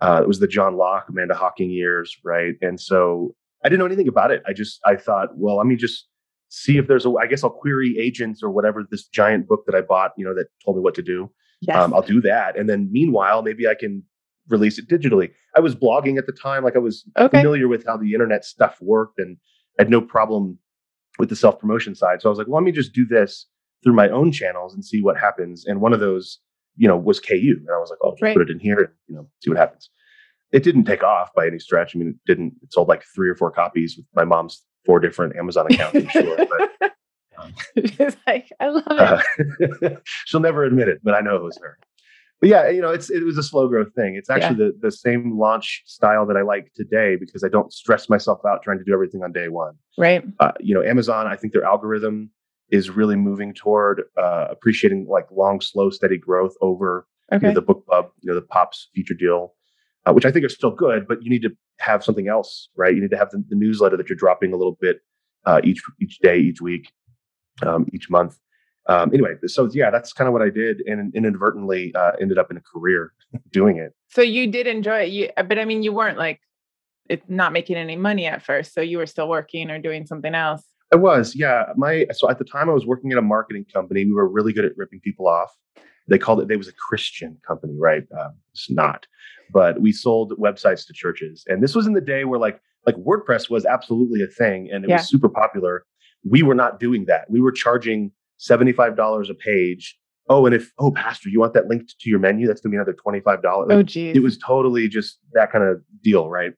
[0.00, 2.54] Uh, it was the John Locke, Amanda Hocking years, right?
[2.62, 3.34] And so
[3.64, 4.42] I didn't know anything about it.
[4.46, 6.08] I just I thought, well, let me just
[6.48, 7.10] see if there's a.
[7.12, 10.34] I guess I'll query agents or whatever this giant book that I bought, you know,
[10.34, 11.30] that told me what to do.
[11.60, 11.76] Yes.
[11.76, 14.02] Um, I'll do that, and then meanwhile, maybe I can
[14.48, 15.30] release it digitally.
[15.56, 17.38] I was blogging at the time, like I was Okay.
[17.38, 19.36] familiar with how the internet stuff worked, and
[19.78, 20.58] had no problem
[21.18, 22.20] with the self promotion side.
[22.22, 23.46] So I was like, well, let me just do this
[23.82, 25.64] through my own channels and see what happens.
[25.66, 26.38] And one of those,
[26.76, 28.34] you know, was KU, and I was like, oh, Right.
[28.36, 29.90] put it in here and you know, see what happens.
[30.52, 31.94] It didn't take off by any stretch.
[31.96, 32.54] I mean, it didn't.
[32.62, 35.96] It sold like three or four copies with my mom's four different Amazon accounts.
[35.96, 36.92] I'm sure, but
[37.38, 39.82] um, It's like, I love it.
[39.82, 39.96] uh,
[40.26, 41.78] she'll never admit it, but I know it was her.
[42.42, 44.16] But yeah, you know, it's it was a slow growth thing.
[44.16, 48.08] It's actually the the same launch style that I like today because I don't stress
[48.08, 49.74] myself out trying to do everything on day one.
[49.96, 50.24] right.
[50.40, 52.30] Uh, you know, Amazon, I think their algorithm
[52.68, 57.62] is really moving toward uh, appreciating like long, slow, steady growth over you know, the
[57.62, 59.54] BookBub, you know, the pops feature deal,
[60.04, 62.92] uh, which I think are still good, but you need to have something else, right?
[62.92, 64.96] You need to have the, the newsletter that you're dropping a little bit
[65.46, 66.90] uh, each each day, each week,
[67.64, 68.36] um, each month.
[68.88, 72.50] Um, anyway, so yeah, that's kind of what I did, and inadvertently uh, ended up
[72.50, 73.12] in a career
[73.52, 73.92] doing it.
[74.08, 75.08] So you did enjoy it.
[75.10, 76.40] You, but I mean, you weren't like,
[77.08, 78.74] it's not making any money at first.
[78.74, 80.62] So you were still working or doing something else.
[80.92, 81.66] I was, yeah.
[81.76, 84.04] My so at the time I was working at a marketing company.
[84.04, 85.50] We were really good at ripping people off.
[86.08, 86.48] They called it.
[86.48, 88.02] They was a Christian company, right?
[88.20, 89.06] Um, it's not,
[89.52, 92.96] but we sold websites to churches, and this was in the day where like like
[92.96, 94.96] WordPress was absolutely a thing, and it Yeah.
[94.96, 95.84] was super popular.
[96.28, 97.30] We were not doing that.
[97.30, 98.10] We were charging
[98.42, 99.96] seventy five dollars a page.
[100.28, 102.46] Oh, and if oh, pastor, you want that linked to your menu?
[102.46, 103.68] That's gonna be another twenty five dollars.
[103.70, 104.16] Oh, geez.
[104.16, 106.52] It was totally just that kind of deal, right?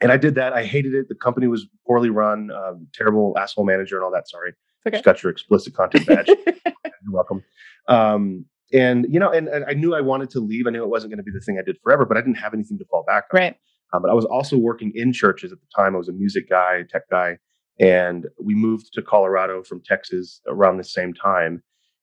[0.00, 0.52] And I did that.
[0.52, 1.08] I hated it.
[1.08, 4.28] The company was poorly run, um, terrible asshole manager, and all that.
[4.28, 4.52] Sorry,
[4.86, 4.96] okay.
[4.96, 6.28] just got your explicit content badge.
[6.46, 7.42] You're welcome.
[7.88, 10.66] Um, and you know, and, and I knew I wanted to leave.
[10.66, 12.36] I knew it wasn't going to be the thing I did forever, but I didn't
[12.36, 13.40] have anything to fall back on.
[13.40, 13.56] right.
[13.92, 15.94] Um, but I was also working in churches at the time.
[15.94, 17.38] I was a music guy, tech guy,
[17.80, 21.62] and we moved to Colorado from Texas around the same time.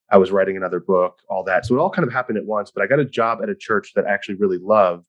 [0.09, 1.65] I was writing another book, all that.
[1.65, 2.71] So it all kind of happened at once.
[2.71, 5.07] But I got a job at a church that I actually really loved,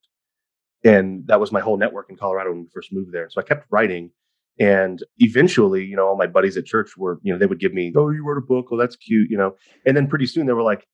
[0.83, 3.29] and that was my whole network in Colorado when we first moved there.
[3.29, 4.11] So I kept writing,
[4.59, 7.73] and eventually, you know, all my buddies at church were, you know, they would give
[7.73, 8.67] me, "Oh, you wrote a book?
[8.71, 9.55] Oh, that's cute," you know.
[9.85, 10.87] And then pretty soon they were like,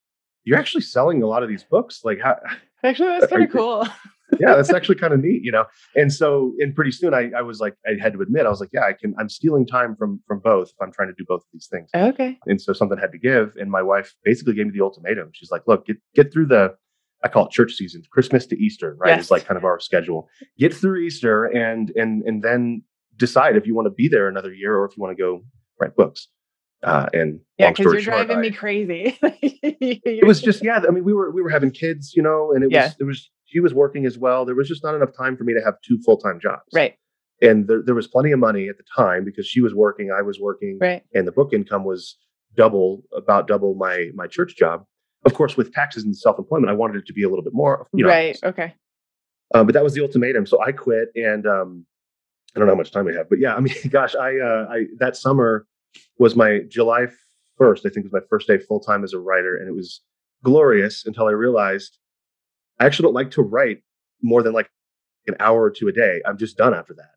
[0.44, 2.02] "You're actually selling a lot of these books.
[2.04, 2.38] Like, how,
[2.84, 3.88] Actually, that's kind of cool.
[4.40, 5.66] Yeah, that's actually kind of neat, you know.
[5.96, 8.60] And so, and pretty soon, I, I was like, I had to admit, I was
[8.60, 9.16] like, yeah, I can.
[9.20, 11.90] I'm stealing time from from both if I'm trying to do both of these things.
[11.96, 12.38] Okay.
[12.46, 15.32] And so something had to give, and my wife basically gave me the ultimatum.
[15.34, 16.76] She's like, look, get get through the,
[17.24, 19.10] I call it church season, Christmas to Easter, right?
[19.10, 19.22] Yes.
[19.22, 20.28] It's like kind of our schedule.
[20.58, 22.84] Get through Easter, and and and then
[23.18, 25.44] decide if you want to be there another year or if you want to go
[25.80, 26.28] write books.
[26.82, 29.18] Uh, and Yeah, because you're short, driving I- me crazy.
[29.22, 32.64] it was just yeah i mean we were we were having kids you know and
[32.64, 32.86] it Yeah.
[32.86, 35.44] was it was she was working as well there was just not enough time for
[35.44, 36.96] me to have two full-time jobs right,
[37.42, 40.22] and there, there was plenty of money at the time because she was working i
[40.22, 41.04] was working right.
[41.14, 42.18] and the book income was
[42.56, 44.86] double about double my my church job
[45.26, 47.88] of course with taxes and self-employment i wanted it to be a little bit more
[47.94, 48.38] you know right.
[48.44, 48.74] Okay.
[49.54, 51.86] uh, but that was the ultimatum so i quit and um
[52.56, 54.68] i don't know how much time we have but yeah i mean gosh i uh
[54.70, 55.66] i that summer
[56.18, 57.08] was my july
[57.60, 60.02] 1st i think was my first day full-time as a writer and it was
[60.44, 62.00] glorious until i realized
[62.80, 63.82] i actually don't like to write
[64.22, 64.70] more than like
[65.28, 67.12] an hour or two a day i'm just done after that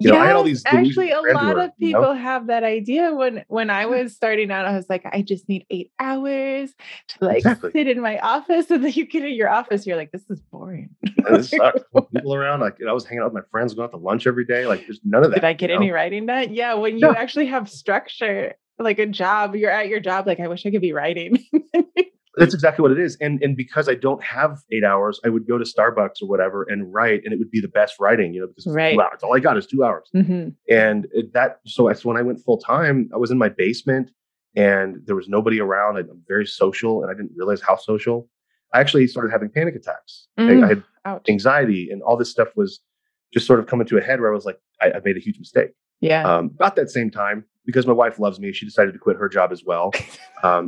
[0.00, 2.00] You know, I had all these actually a lot of you know?
[2.00, 5.48] people have that idea when when I was starting out I was like I just
[5.50, 6.74] need 8 hours
[7.08, 7.70] to like Exactly.
[7.72, 10.40] sit in my office and then you get in your office you're like this is
[10.50, 10.88] boring.
[11.28, 11.84] It sucked.
[12.12, 14.46] people around like i was hanging out with my friends going out to lunch every
[14.46, 15.82] day like there's none of that Did I get you know?
[15.82, 16.54] any writing done?
[16.54, 17.22] Yeah, when you Yeah.
[17.22, 20.80] actually have structure like a job, you're at your job like I wish I could
[20.90, 21.32] be writing.
[22.36, 25.46] that's exactly what it is and and because i don't have eight hours i would
[25.46, 28.40] go to starbucks or whatever and write and it would be the best writing you
[28.40, 28.94] know because it's Right.
[28.94, 30.54] two hours all i got is two hours Mhm.
[30.68, 34.10] and that so that's when i went full time i was in my basement
[34.56, 38.28] and there was nobody around i'm very social and i didn't realize how social
[38.72, 40.64] i actually started having panic attacks I- Mm.
[40.64, 41.28] I, had Ouch.
[41.28, 42.80] anxiety and all this stuff was
[43.34, 45.20] just sort of coming to a head where i was like i, I made a
[45.20, 46.22] huge mistake Yeah.
[46.30, 49.28] um, about that same time because my wife loves me she decided to quit her
[49.28, 49.92] job as well
[50.42, 50.66] um,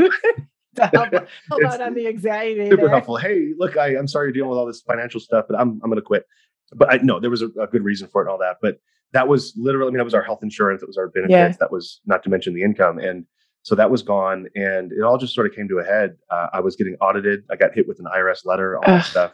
[0.76, 2.68] To help, help out on the anxiety.
[2.68, 2.88] super there.
[2.90, 3.16] helpful.
[3.16, 5.90] Hey, look, I, I'm sorry you're dealing with all this financial stuff, but I'm I'm
[5.90, 6.26] going to quit.
[6.72, 8.56] But I no, there was a, a good reason for it and all that.
[8.62, 8.78] But
[9.12, 11.48] that was literally, I mean, that was our health insurance, that was our benefits, Yeah.
[11.60, 13.24] that was not to mention the income, and
[13.62, 16.16] so that was gone, and it all just sort of came to a head.
[16.30, 17.44] Uh, I was getting audited.
[17.50, 19.32] I got hit with an IRS letter, all that stuff,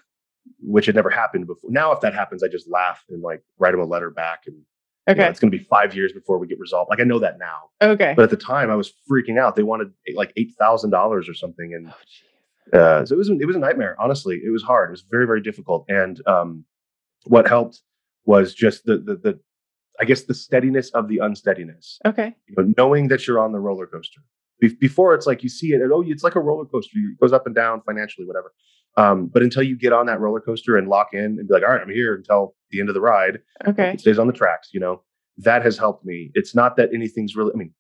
[0.60, 1.70] which had never happened before.
[1.70, 4.56] Now, if that happens, I just laugh and like write them a letter back, and
[5.08, 5.30] You know, Okay.
[5.30, 6.90] it's going to be five years before we get resolved.
[6.90, 8.12] Like I know that now, Okay.
[8.16, 9.56] but at the time I was freaking out.
[9.56, 11.92] They wanted like eight thousand dollars or something, and
[12.72, 13.96] oh, uh, so it was it was a nightmare.
[13.98, 14.90] Honestly, it was hard.
[14.90, 15.84] It was very very difficult.
[15.88, 16.64] And um,
[17.24, 17.80] what helped
[18.26, 19.40] was just the the the
[19.98, 21.98] I guess the steadiness of the unsteadiness.
[22.06, 22.34] Okay.
[22.48, 24.20] You know, knowing that you're on the roller coaster.
[24.60, 26.96] Be- before it's like you see it, and oh, it's like a roller coaster.
[26.98, 28.52] It goes up and down financially, whatever.
[28.96, 31.62] Um, but until you get on that roller coaster and lock in and be like,
[31.62, 33.90] all right, I'm here until the end of the ride, Okay.
[33.92, 35.02] it stays on the tracks, you know,
[35.38, 36.30] that has helped me.
[36.34, 37.72] It's not that anything's really, I mean,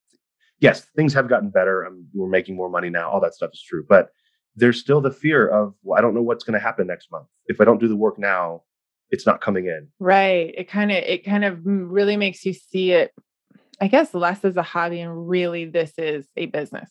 [0.60, 1.82] yes, things have gotten better.
[1.82, 3.10] I'm, we're making more money now.
[3.10, 3.84] All that stuff is true.
[3.88, 4.10] But
[4.56, 7.26] there's still the fear of, well, I don't know what's going to happen next month.
[7.46, 8.62] If I don't do the work now,
[9.10, 9.88] it's not coming in.
[9.98, 10.54] Right.
[10.56, 13.12] It kind of it kind of really makes you see it,
[13.80, 16.88] I guess, less as a hobby and really this is a business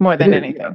[0.00, 0.60] more than is, anything.
[0.60, 0.74] Yeah.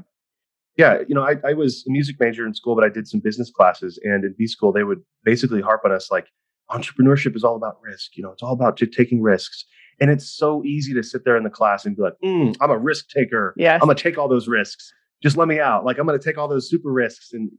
[0.77, 3.19] Yeah, you know, I, I was a music major in school, but I did some
[3.19, 3.99] business classes.
[4.03, 6.27] And in B school, they would basically harp on us like,
[6.71, 8.15] entrepreneurship is all about risk.
[8.15, 9.65] You know, it's all about just taking risks.
[9.99, 12.71] And it's so easy to sit there in the class and be like, mm, I'm
[12.71, 13.53] a risk taker.
[13.57, 13.79] Yes.
[13.81, 14.93] I'm gonna take all those risks.
[15.21, 15.83] Just let me out.
[15.83, 17.51] Like I'm gonna take all those super risks and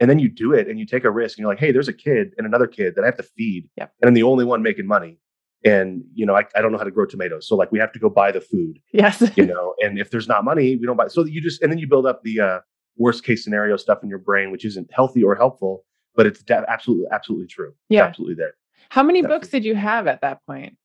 [0.00, 1.88] and then you do it and you take a risk and you're like, hey, there's
[1.88, 3.68] a kid and another kid that I have to feed.
[3.76, 3.92] Yep.
[4.00, 5.18] And I'm the only one making money.
[5.64, 7.46] And you know, I, I don't know how to grow tomatoes.
[7.46, 9.22] So like we have to go buy the food, yes.
[9.36, 11.78] you know, and if there's not money, we don't buy so you just and then
[11.78, 12.58] you build up the uh
[12.96, 16.64] worst case scenario stuff in your brain, which isn't healthy or helpful, but it's de-
[16.68, 17.68] absolutely, absolutely true.
[17.68, 18.04] It's Yeah.
[18.04, 18.54] absolutely there.
[18.90, 19.38] How many Definitely.
[19.38, 20.76] books did you have at that point?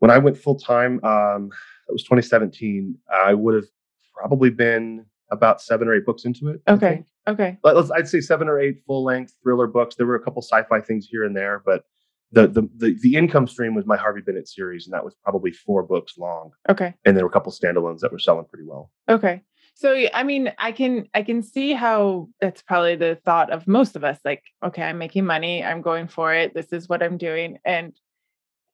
[0.00, 1.50] when I went full time, um,
[1.86, 2.96] that was 2017.
[3.12, 3.66] I would have
[4.16, 6.62] probably been about seven or eight books into it.
[6.66, 7.04] Okay.
[7.28, 7.58] Okay.
[7.64, 9.96] I'd say seven or eight full length thriller books.
[9.96, 11.84] There were a couple sci-fi things here and there, but
[12.32, 15.50] the, the the the income stream was my Harvey Bennett series, and that was probably
[15.52, 16.52] four books long.
[16.68, 16.94] Okay.
[17.04, 18.90] And there were a couple standalones that were selling pretty well.
[19.08, 19.42] Okay.
[19.74, 23.96] So I mean, I can I can see how that's probably the thought of most
[23.96, 24.18] of us.
[24.24, 26.54] Like, okay, I'm making money, I'm going for it.
[26.54, 27.58] This is what I'm doing.
[27.64, 27.92] And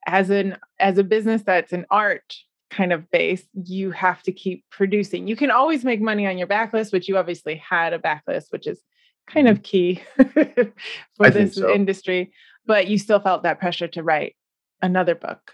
[0.06, 2.34] as an as a business that's an art
[2.70, 5.28] kind of base, you have to keep producing.
[5.28, 8.66] You can always make money on your backlist, which you obviously had a backlist, which
[8.66, 8.80] is
[9.28, 11.22] kind of key for Mm-hmm.
[11.22, 11.72] I this so.
[11.72, 12.32] industry.
[12.66, 14.34] But you still felt that pressure to write
[14.82, 15.52] another book.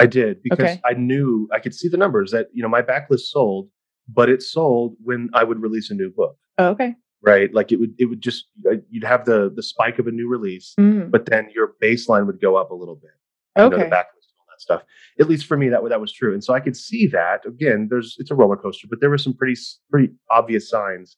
[0.00, 0.80] I did because Okay.
[0.84, 3.68] I knew I could see the numbers that you know my backlist sold,
[4.08, 6.36] but it sold when I would release a new book.
[6.58, 6.94] Oh, okay.
[7.22, 10.10] Right, like it would it would just uh, you'd have the the spike of a
[10.10, 13.12] new release, Mm, but then your baseline would go up a little bit.
[13.56, 13.84] you know, okay.
[13.84, 14.82] the backlist and all that stuff.
[15.20, 17.46] At least for me, that that was true, and so I could see that.
[17.46, 19.58] Again, there's it's a roller coaster, but there were some pretty
[19.90, 21.16] pretty obvious signs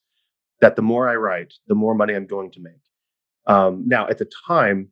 [0.60, 2.74] that the more I write, the more money I'm going to make.
[3.48, 4.88] Um, now, at the time,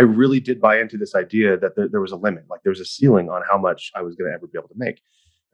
[0.00, 2.70] I really did buy into this idea that there, there was a limit, like there
[2.70, 4.98] was a ceiling on how much I was going to ever be able to make,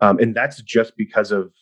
[0.00, 1.52] um, and that's just because of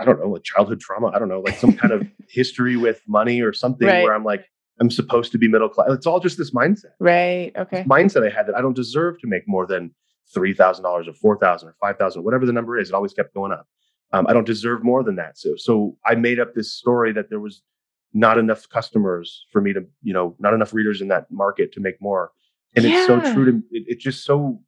[0.00, 1.06] I, don't know, like childhood trauma.
[1.14, 4.02] I don't know, like some kind of history with money or something Right.
[4.04, 4.44] where I'm like.
[4.80, 5.88] I'm supposed to be middle class.
[5.90, 7.50] It's all just this mindset right.
[7.56, 7.82] Okay.
[7.82, 9.90] mindset I had that I don't deserve to make more than
[10.32, 12.90] three thousand dollars or four thousand or five thousand, whatever the number is.
[12.90, 13.66] It always kept going up.
[14.12, 15.36] Um, I don't deserve more than that.
[15.36, 17.62] So, so I made up this story that there was
[18.12, 21.80] not enough customers for me to, you know, not enough readers in that market to
[21.80, 22.32] make more.
[22.76, 24.60] And it's so true to it, it's just so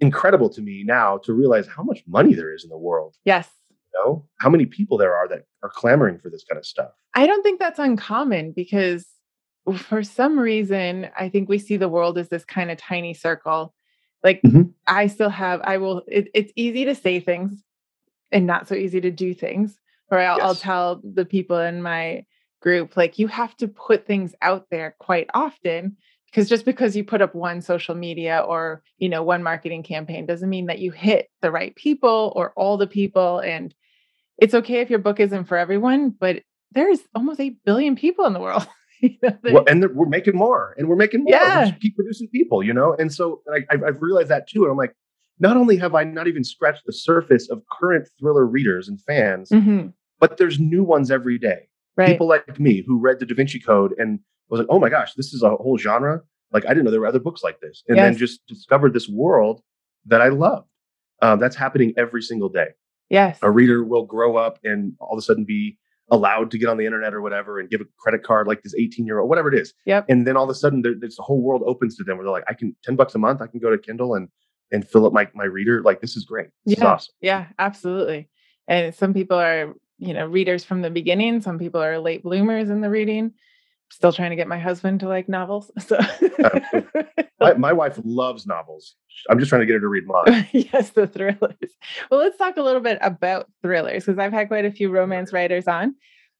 [0.00, 3.16] incredible to me now to realize how much money there is in the world.
[3.24, 3.48] Yes.
[3.70, 6.90] You know, how many people there are that are clamoring for this kind of stuff.
[7.14, 9.06] I don't think that's uncommon because
[9.76, 13.74] for some reason, I think we see the world as this kind of tiny circle.
[14.22, 14.72] Like Mhm.
[14.86, 17.62] I still have, I will, it, it's easy to say things
[18.32, 19.78] and not so easy to do things.
[20.10, 22.24] Or I'll, I'll tell the people in my
[22.60, 27.04] group, like, you have to put things out there quite often because just because you
[27.04, 30.90] put up one social media or, you know, one marketing campaign doesn't mean that you
[30.90, 33.38] hit the right people or all the people.
[33.38, 33.72] And
[34.38, 38.32] it's okay if your book isn't for everyone, but there's almost 8 billion people in
[38.32, 38.66] the world.
[39.00, 41.34] You know, well, and we're making more and we're making more.
[41.34, 41.66] Yeah.
[41.66, 42.96] We keep producing people, you know?
[42.98, 44.62] And so I, I've realized that too.
[44.62, 44.96] And I'm like,
[45.38, 49.50] not only have I not even scratched the surface of current thriller readers and fans,
[49.50, 51.68] Mhm, but there's new ones every day.
[51.96, 52.08] right.
[52.08, 55.14] People like me who read the Da Vinci Code and was like, oh my gosh,
[55.14, 56.20] this is a whole genre.
[56.52, 57.82] Like, I didn't know there were other books like this.
[57.88, 59.60] And then just discovered this world
[60.06, 60.64] that I love.
[61.22, 62.68] Um, that's happening every single day.
[63.10, 63.38] yes.
[63.42, 65.78] A reader will grow up and all of a sudden be
[66.10, 68.74] allowed to get on the internet or whatever and give a credit card like this
[68.74, 69.72] 18 year old, whatever it is.
[69.86, 70.06] Yep.
[70.08, 72.24] And then all of a sudden, there, there's the whole world opens to them where
[72.24, 74.28] they're like, I can 10 bucks a month, I can go to Kindle and
[74.74, 75.82] and fill up my my reader.
[75.82, 76.48] Like this is great.
[76.66, 76.88] This is Yeah.
[76.92, 77.14] awesome.
[77.20, 78.28] Yeah, absolutely.
[78.68, 81.40] And some people are, you know, readers from the beginning.
[81.40, 83.32] Some people are late bloomers in the reading.
[83.90, 85.70] Still trying to get my husband to like novels.
[85.80, 85.98] So
[87.40, 88.94] My, my wife loves novels.
[89.28, 90.48] I'm just trying to get her to read mine.
[90.52, 91.70] yes, the thrillers.
[92.10, 95.30] Well, let's talk a little bit about thrillers because I've had quite a few romance
[95.32, 95.94] writers on.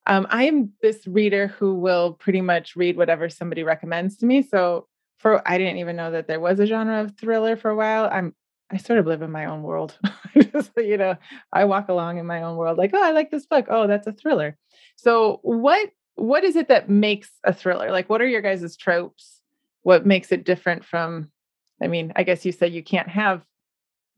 [0.07, 4.43] Um, I am this reader who will pretty much read whatever somebody recommends to me.
[4.43, 4.87] So
[5.19, 8.09] for I didn't even know that there was a genre of thriller for a while.
[8.11, 8.35] I'm
[8.71, 9.99] I sort of live in my own world.
[10.53, 11.17] Just, you know,
[11.53, 13.67] I walk along in my own world like, oh, I like this book.
[13.69, 14.57] Oh, that's a thriller.
[14.97, 17.91] So what what is it that makes a thriller?
[17.91, 19.41] Like what are your guys' tropes?
[19.83, 21.31] What makes it different from
[21.83, 23.45] I mean, I guess you said you can't have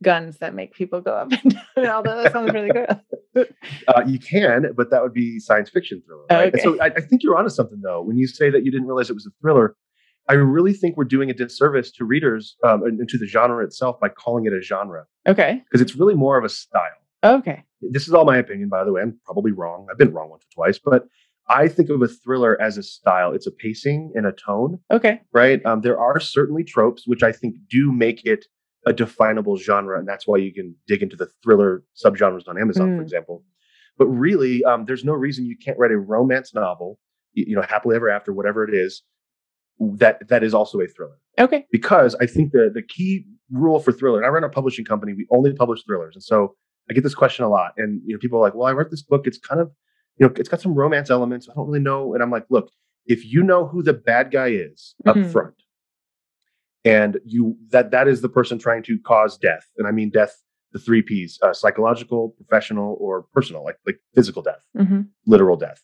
[0.03, 1.86] guns that make people go up and down.
[1.86, 3.01] Although that sounds really good.
[3.88, 6.24] uh, you can, but that would be science fiction thriller.
[6.30, 6.55] Right?
[6.55, 6.62] Okay.
[6.62, 9.11] So I, I think you're onto something though when you say that you didn't realize
[9.11, 9.76] it was a thriller.
[10.29, 14.01] I really think we're doing a disservice to readers um, and to the genre itself
[14.01, 15.62] by calling it a genre Okay.
[15.64, 16.83] because it's really more of a style.
[17.24, 17.64] Okay.
[17.81, 19.03] This is all my opinion, by the way.
[19.03, 19.87] I'm probably wrong.
[19.91, 21.07] I've been wrong once or twice, but
[21.49, 23.33] I think of a thriller as a style.
[23.33, 25.20] It's a pacing and a tone, Okay.
[25.33, 25.64] right?
[25.64, 28.47] Um, there are certainly tropes which I think do make it
[28.85, 32.97] a definable genre, and that's why you can dig into the thriller subgenres on Amazon,
[32.97, 33.05] for Mm.
[33.05, 33.45] example.
[33.99, 36.99] But really, um, there's no reason you can't write a romance novel,
[37.37, 39.03] y- you know, happily ever after, whatever it is,
[39.81, 41.18] that that is also a thriller.
[41.39, 41.66] Okay.
[41.70, 45.12] Because I think the the key rule for thriller, and I run a publishing company,
[45.14, 46.55] we only publish thrillers, and so
[46.91, 48.91] I get this question a lot, and you know, people are like, "Well, I wrote
[48.91, 49.27] this book.
[49.27, 49.70] It's kind of,
[50.18, 51.49] you know, it's got some romance elements.
[51.49, 52.70] I don't really know." And I'm like, "Look,
[53.07, 55.33] if you know who the bad guy is up Mhm.
[55.33, 55.55] front,
[56.85, 60.43] and you that that is the person trying to cause death, and I mean death,
[60.72, 65.83] the three P's: uh, psychological, professional, or personal, like like physical death, hmm literal death.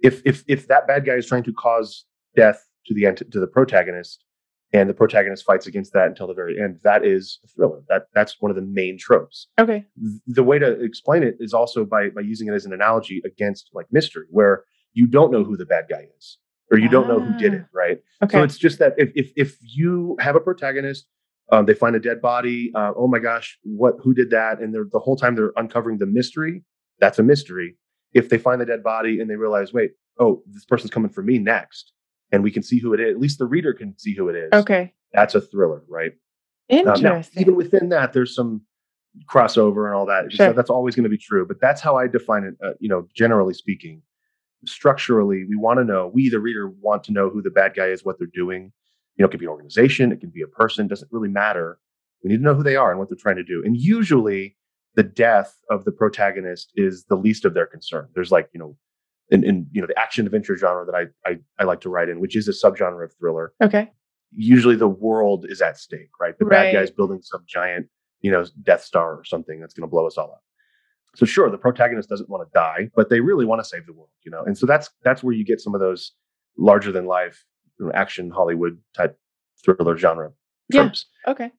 [0.00, 2.04] If if if that bad guy is trying to cause
[2.36, 4.24] death to the to the protagonist,
[4.72, 7.82] and the protagonist fights against that until the very end, that is a thriller.
[7.88, 9.86] That that's one of the main tropes Okay.
[10.26, 13.70] the way to explain it is also by by using it as an analogy against
[13.72, 16.38] like mystery where you don't know who the bad guy is
[16.70, 18.38] or you don't know who did it right Okay.
[18.38, 21.06] so it's just that if if, if you have a protagonist
[21.52, 24.74] um, they find a dead body uh, oh my gosh what who did that and
[24.74, 26.62] they're the whole time they're uncovering the mystery
[27.00, 27.76] that's a mystery
[28.12, 31.22] if they find the dead body and they realize wait oh this person's coming for
[31.22, 31.92] me next
[32.32, 34.36] and we can see who it is at least the reader can see who it
[34.36, 34.92] is okay.
[35.12, 36.12] that's a thriller right
[36.70, 37.04] um, Interesting.
[37.04, 38.62] now, even within that, there's some
[39.26, 40.32] crossover and all that.
[40.32, 41.46] So that's always going to be true.
[41.46, 42.54] But that's how I define it.
[42.64, 44.02] Uh, you know, generally speaking,
[44.66, 46.10] structurally, we want to know.
[46.12, 48.72] We, the reader, want to know who the bad guy is, what they're doing.
[49.16, 50.86] You know, it could be an organization, it can be a person.
[50.86, 51.78] Doesn't really matter.
[52.22, 53.62] We need to know who they are and what they're trying to do.
[53.64, 54.56] And usually,
[54.94, 58.08] the death of the protagonist is the least of their concern.
[58.14, 58.76] There's like you know.
[59.30, 62.08] In, in you know the action adventure genre that I, I I like to write
[62.08, 63.90] in, which is a subgenre of thriller, okay.
[64.34, 66.38] usually the world is at stake, right?
[66.38, 66.72] The Right.
[66.72, 67.88] bad guy's building some giant,
[68.22, 70.42] you know, Death Star or something that's going to blow us all up.
[71.14, 73.92] So sure, the protagonist doesn't want to die, but they really want to save the
[73.92, 74.44] world, you know.
[74.44, 76.12] And so that's that's where you get some of those
[76.56, 77.44] larger than life
[77.78, 79.18] you know, action Hollywood type
[79.62, 80.32] thriller genre
[80.72, 80.90] Yeah.
[81.26, 81.50] Okay.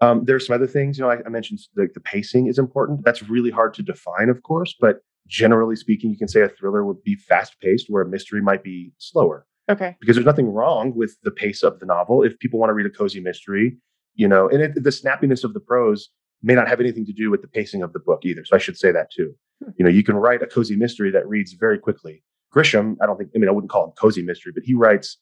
[0.00, 3.04] Um, there's some other things, you know, I, I mentioned the, the pacing is important.
[3.04, 6.84] That's really hard to define, of course, but generally speaking, you can say a thriller
[6.84, 9.96] would be fast paced, where a mystery might be slower Okay.
[10.00, 12.22] because there's nothing wrong with the pace of the novel.
[12.22, 13.78] If people want to read a cozy mystery,
[14.14, 16.10] you know, and it, the snappiness of the prose
[16.42, 18.44] may not have anything to do with the pacing of the book either.
[18.44, 19.34] So I should say that too.
[19.64, 19.70] Hmm.
[19.78, 22.22] You know, you can write a cozy mystery that reads very quickly.
[22.54, 25.18] Grisham, I don't think, I mean, I wouldn't call him cozy mystery, but he writes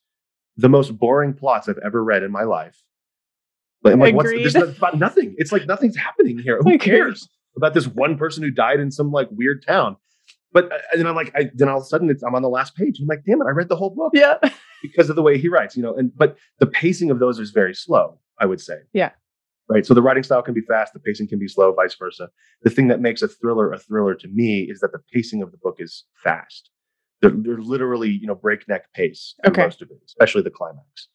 [0.56, 2.76] the most boring plots I've ever read in my life.
[3.82, 4.44] Like, I'm like, what's Agreed.
[4.44, 5.34] this is about nothing?
[5.38, 6.56] It's like nothing's happening here.
[6.62, 6.80] Who Agreed.
[6.80, 9.96] cares about this one person who died in some like weird town?
[10.52, 12.42] But uh, and then I'm like, I, then all of a sudden it's, I'm on
[12.42, 12.98] the last page.
[13.00, 14.36] I'm like, damn it, I read the whole book Yeah.
[14.82, 15.94] because of the way he writes, you know.
[15.94, 18.78] And but the pacing of those is very slow, I would say.
[18.92, 19.10] Yeah.
[19.68, 19.86] Right.
[19.86, 22.28] So the writing style can be fast, the pacing can be slow, vice versa.
[22.62, 25.50] The thing that makes a thriller a thriller to me is that the pacing of
[25.52, 26.68] the book is fast.
[27.22, 29.62] They're, they're literally, you know, breakneck pace Okay.
[29.62, 31.08] most of it, especially the climax.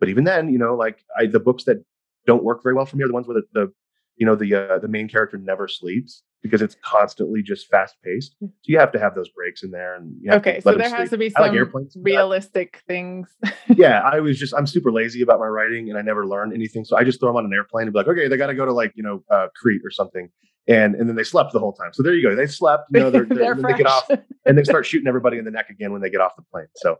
[0.00, 1.84] But even then, you know, like I, the books that
[2.26, 3.72] don't work very well for me are the ones where the, the
[4.16, 8.34] you know, the uh, the main character never sleeps because it's constantly just fast paced.
[8.40, 10.48] So you have to have those breaks in there, and you have Hmm.
[10.48, 10.60] Okay.
[10.60, 11.10] So there has sleep.
[11.10, 13.28] to be like some but- realistic things.
[13.76, 16.84] yeah, I was just I'm super lazy about my writing and I never learned anything.
[16.84, 18.54] So I just throw them on an airplane and be like, okay, they got to
[18.54, 20.28] go to like you know uh, Crete or something,
[20.68, 21.92] and and then they slept the whole time.
[21.92, 22.84] So there you go, they slept.
[22.92, 24.08] You know, they're, they're, They're and they get off
[24.46, 26.66] and they start shooting everybody in the neck again when they get off the plane.
[26.76, 26.98] So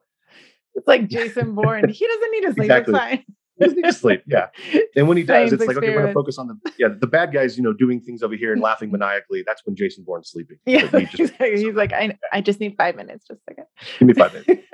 [0.75, 1.89] It's like Jason Bourne.
[1.89, 2.65] He doesn't need to sleep.
[2.71, 2.95] Exactly.
[2.95, 3.25] It's fine.
[3.63, 4.23] He doesn't need to sleep.
[4.27, 4.49] Yeah,
[4.97, 7.07] and when he does, Science it's like okay, we're gonna focus on the yeah the
[7.07, 7.57] bad guys.
[7.57, 9.43] You know, doing things over here and laughing maniacally.
[9.47, 10.59] That's when Jason Bourne's sleeping.
[10.67, 10.87] Yeah.
[11.17, 11.65] Just- Exactly.
[11.65, 13.27] He's like, I, I just need five minutes.
[13.27, 13.65] Just a second.
[13.99, 14.69] Give me five minutes.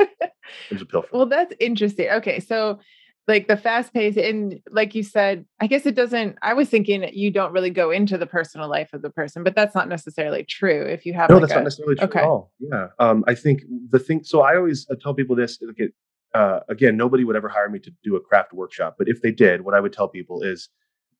[0.70, 2.08] There's a pill for well, that's interesting.
[2.08, 2.40] Okay.
[2.40, 2.78] So,
[3.26, 6.38] like the fast pace, and like you said, I guess it doesn't.
[6.40, 9.54] I was thinking you don't really go into the personal life of the person, but
[9.54, 10.82] that's not necessarily true.
[10.82, 12.20] If you have no, like that's a, not necessarily true okay.
[12.20, 12.52] at all.
[12.58, 12.86] Yeah.
[12.98, 15.92] Um, I think the thing, so I always uh, tell people this, it,
[16.34, 19.32] uh, again, nobody would ever hire me to do a craft workshop, but if they
[19.32, 20.68] did, what I would tell people is,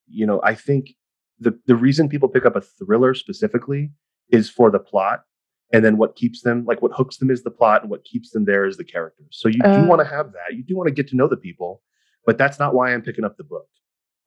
[0.06, 0.90] you know, I think
[1.40, 3.90] the, the reason people pick up a thriller specifically
[4.30, 5.22] is for the plot.
[5.72, 8.30] And then what keeps them, like what hooks them is the plot and what keeps
[8.30, 9.26] them there is the characters.
[9.32, 9.74] So you Uh.
[9.74, 10.54] do want to have that.
[10.56, 11.82] You do want to get to know the people,
[12.24, 13.66] but that's not why I'm picking up the book.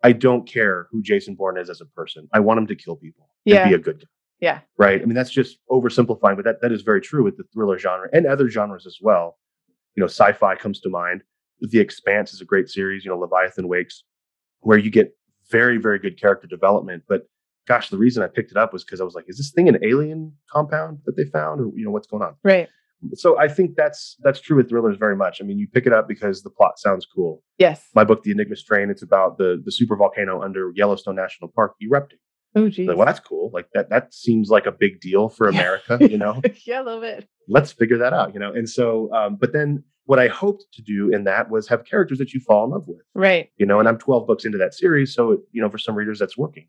[0.04, 2.28] I don't care who Jason Bourne is as a person.
[2.34, 3.68] I want him to kill people and Yeah.
[3.68, 4.06] be a good guy.
[4.40, 4.60] Yeah.
[4.78, 5.02] Right.
[5.02, 8.08] I mean, that's just oversimplifying, but that, that is very true with the thriller genre
[8.14, 9.38] and other genres as well.
[9.96, 11.22] You know, sci-fi comes to mind.
[11.62, 14.04] The Expanse is a great series, you know, Leviathan Wakes,
[14.62, 15.16] where you get
[15.52, 17.04] very, very good character development.
[17.08, 17.24] But
[17.68, 19.70] gosh, the reason I picked it up was because I was like, is this thing
[19.70, 21.62] an alien compound that they found?
[21.62, 22.36] Or, you know, what's going on?
[22.44, 22.70] Right.
[23.16, 25.42] So I think that's that's true with thrillers very much.
[25.42, 27.42] I mean, you pick it up because the plot sounds cool.
[27.58, 27.88] Yes.
[27.96, 31.74] My book, The Enigma Strain, it's about the the super volcano under Yellowstone National Park
[31.82, 32.20] erupting.
[32.56, 32.88] Oh, geez.
[32.88, 33.50] Like, well, that's cool.
[33.54, 36.42] Like that that seems like a big deal for America, you know.
[36.66, 37.28] yeah, a little bit.
[37.48, 38.52] Let's figure that out, you know.
[38.52, 42.18] And so, um, but then what I hoped to do in that was have characters
[42.18, 43.50] that you fall in love with, Right.
[43.58, 43.80] you know.
[43.80, 46.38] And I'm 12 books into that series, so it, you know, for some readers, that's
[46.38, 46.68] working.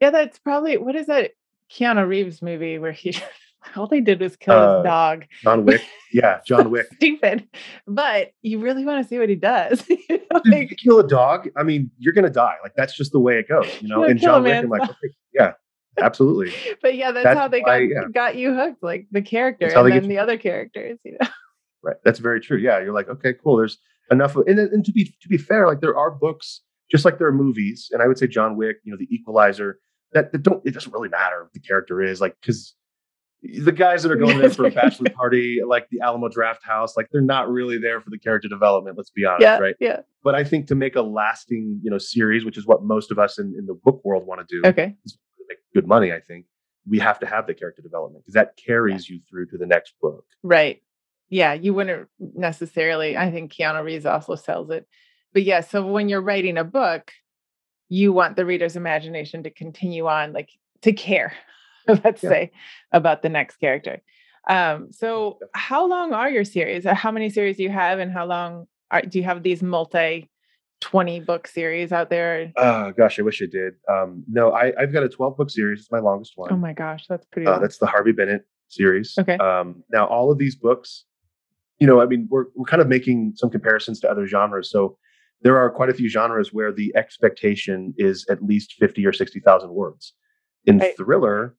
[0.00, 1.32] Yeah, that's probably what is that
[1.70, 3.10] Keanu Reeves movie where he
[3.76, 5.24] all they did was kill Uh, his dog.
[5.42, 5.82] John Wick,
[6.12, 6.86] yeah, John Wick.
[6.94, 7.46] Stupid.
[7.86, 9.84] But you really want to see what he does.
[10.08, 12.54] You know, Dude, like, you kill a dog, I mean, you're gonna die.
[12.62, 14.04] Like that's just the way it goes, you know.
[14.04, 15.52] And John Wick, I'm like, okay, yeah,
[15.98, 16.52] absolutely.
[16.82, 18.08] but yeah, that's, That's how they why- got yeah.
[18.12, 21.28] got you hooked, like the character and then you the other characters, you know.
[21.82, 21.96] Right.
[22.04, 22.58] That's very true.
[22.58, 22.78] Yeah.
[22.80, 23.56] You're like, okay, cool.
[23.56, 23.78] There's
[24.10, 24.36] enough.
[24.36, 27.26] Of, and, and to be to be fair, like there are books, just like there
[27.28, 29.78] are movies, and I would say John Wick, you know, The Equalizer,
[30.12, 30.64] that, that don't.
[30.66, 32.74] It doesn't really matter what the character is, like because
[33.42, 37.08] the guys that are going there for a bachelor party, like the Alamo Drafthouse, like
[37.10, 38.96] they're not really there for the character development.
[38.98, 39.74] Let's be honest, Yeah, right?
[39.80, 40.00] yeah.
[40.22, 43.18] But I think to make a lasting, you know, series, which is what most of
[43.18, 44.94] us in, in the book world want to do, Okay.
[45.48, 46.12] make good money.
[46.12, 46.44] I think
[46.86, 49.94] we have to have the character development because that carries you through to the next
[50.02, 50.24] book.
[50.42, 50.82] Right.
[51.30, 53.16] Yeah, you wouldn't necessarily.
[53.16, 54.86] I think Keanu Reeves also sells it.
[55.32, 57.12] But yeah, so when you're writing a book,
[57.88, 60.50] you want the reader's imagination to continue on, like
[60.82, 61.32] to care,
[62.04, 62.30] let's Yeah.
[62.30, 62.50] say,
[62.92, 64.02] about the next character.
[64.48, 66.84] Um, so how long are your series?
[66.84, 70.28] How many series do you have, and how long are, do you have these multi
[70.80, 72.50] 20 book series out there?
[72.56, 73.74] Oh gosh, I wish I did.
[73.88, 75.80] Um, no, I, I've got a 12 book series.
[75.80, 76.50] It's my longest one.
[76.52, 79.14] Oh my gosh, that's pretty uh, that's the Harvey Bennett series.
[79.18, 79.36] Okay.
[79.36, 81.04] Um, now, all of these books,
[81.78, 84.70] you know, I mean, we're we're kind of making some comparisons to other genres.
[84.70, 84.96] So
[85.42, 89.70] there are quite a few genres where the expectation is at least 50 or 60,000
[89.70, 90.14] words.
[90.66, 90.94] In Right.
[90.96, 91.56] thriller,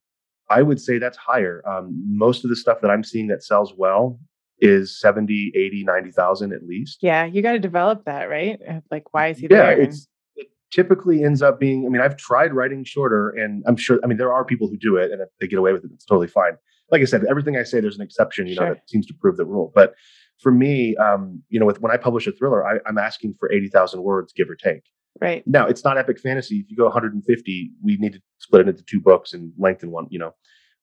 [0.51, 1.63] I would say that's higher.
[1.67, 4.19] Um, most of the stuff that I'm seeing that sells well
[4.59, 6.99] is 70, 80, 90,000 at least.
[7.01, 8.59] yeah, you got to develop that, right?
[8.69, 9.71] Uh, Like, why is he yeah there?
[9.73, 13.75] And- it's it typically ends up being i mean i've tried writing shorter and i'm
[13.75, 15.83] sure i mean there are people who do it and if they get away with
[15.83, 16.53] it it's totally fine
[16.91, 19.35] like i said everything i say there's an exception you know that seems to prove
[19.35, 19.93] the rule but
[20.39, 23.51] for me um you know with when i publish a thriller I, i'm asking for
[23.51, 24.83] 80000 words give or take
[25.19, 25.45] right.
[25.45, 26.57] now it's not epic fantasy.
[26.59, 30.07] If you go 150 we need to split it into two books and lengthen one
[30.09, 30.33] you know.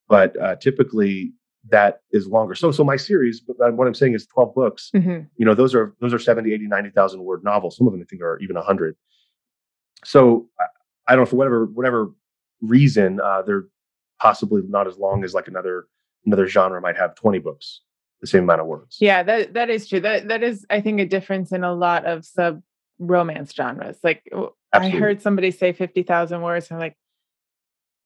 [0.09, 1.33] But uh, typically
[1.68, 2.55] that is longer.
[2.55, 5.74] So so my series but what i'm saying is 12 books hmm you know those
[5.74, 7.76] are those are 70 80 90,000 word novels.
[7.76, 8.97] Some of them i think are even 100
[10.05, 10.64] so I,
[11.09, 12.12] I don't know for whatever whatever
[12.61, 13.66] reason uh they're
[14.20, 15.87] possibly not as long as like another
[16.26, 17.83] another genre might have 20 books
[18.20, 18.97] the same amount of words.
[19.01, 20.01] Yeah, that that is true.
[20.01, 22.62] That that is, I think, a difference in a lot of sub
[22.99, 23.99] romance genres.
[24.03, 25.01] Like w- I Absolutely.
[25.01, 26.96] heard somebody say fifty thousand words, and I'm like,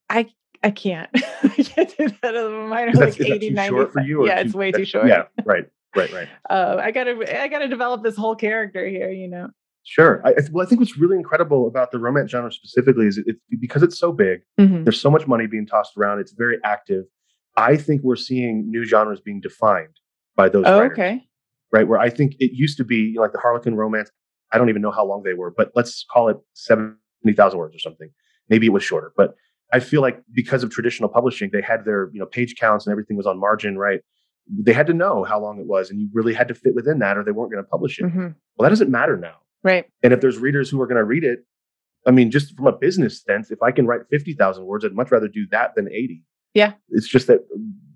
[0.08, 0.30] I
[0.62, 1.10] I can't.
[1.14, 2.34] I can't do that.
[2.68, 3.68] Mine are like that 80, too 90.
[3.68, 5.08] short for you Yeah, it's way too short.
[5.08, 5.64] yeah right
[5.96, 9.10] right right Uh, I gotta I gotta develop this whole character here.
[9.10, 9.48] You know.
[9.84, 13.24] sure I, well i think what's really incredible about the romance genre specifically is it,
[13.26, 14.84] it's because it's so big Mhm.
[14.84, 17.04] there's so much money being tossed around it's very active
[17.56, 19.96] i think we're seeing new genres being defined
[20.36, 21.24] by those Oh, writers okay.
[21.72, 21.88] right?
[21.88, 24.10] Where I think it used to be you know, like the Harlequin romance.
[24.52, 27.78] I don't even know how long they were, but let's call it 70,000 words or
[27.78, 28.10] something.
[28.48, 29.34] Maybe it was shorter, but
[29.72, 32.92] I feel like because of traditional publishing, they had their, you know, page counts and
[32.92, 34.00] everything was on margin, right?
[34.46, 36.98] They had to know how long it was and you really had to fit within
[36.98, 38.04] that or they weren't going to publish it.
[38.04, 38.34] Mhm.
[38.56, 39.36] Well, that doesn't matter now.
[39.62, 39.86] Right.
[40.02, 41.44] And if there's readers who are going to read it,
[42.06, 45.10] I mean, just from a business sense, if I can write 50,000 words, I'd much
[45.10, 46.22] rather do that than 80.
[46.52, 46.72] Yeah.
[46.90, 47.40] It's just that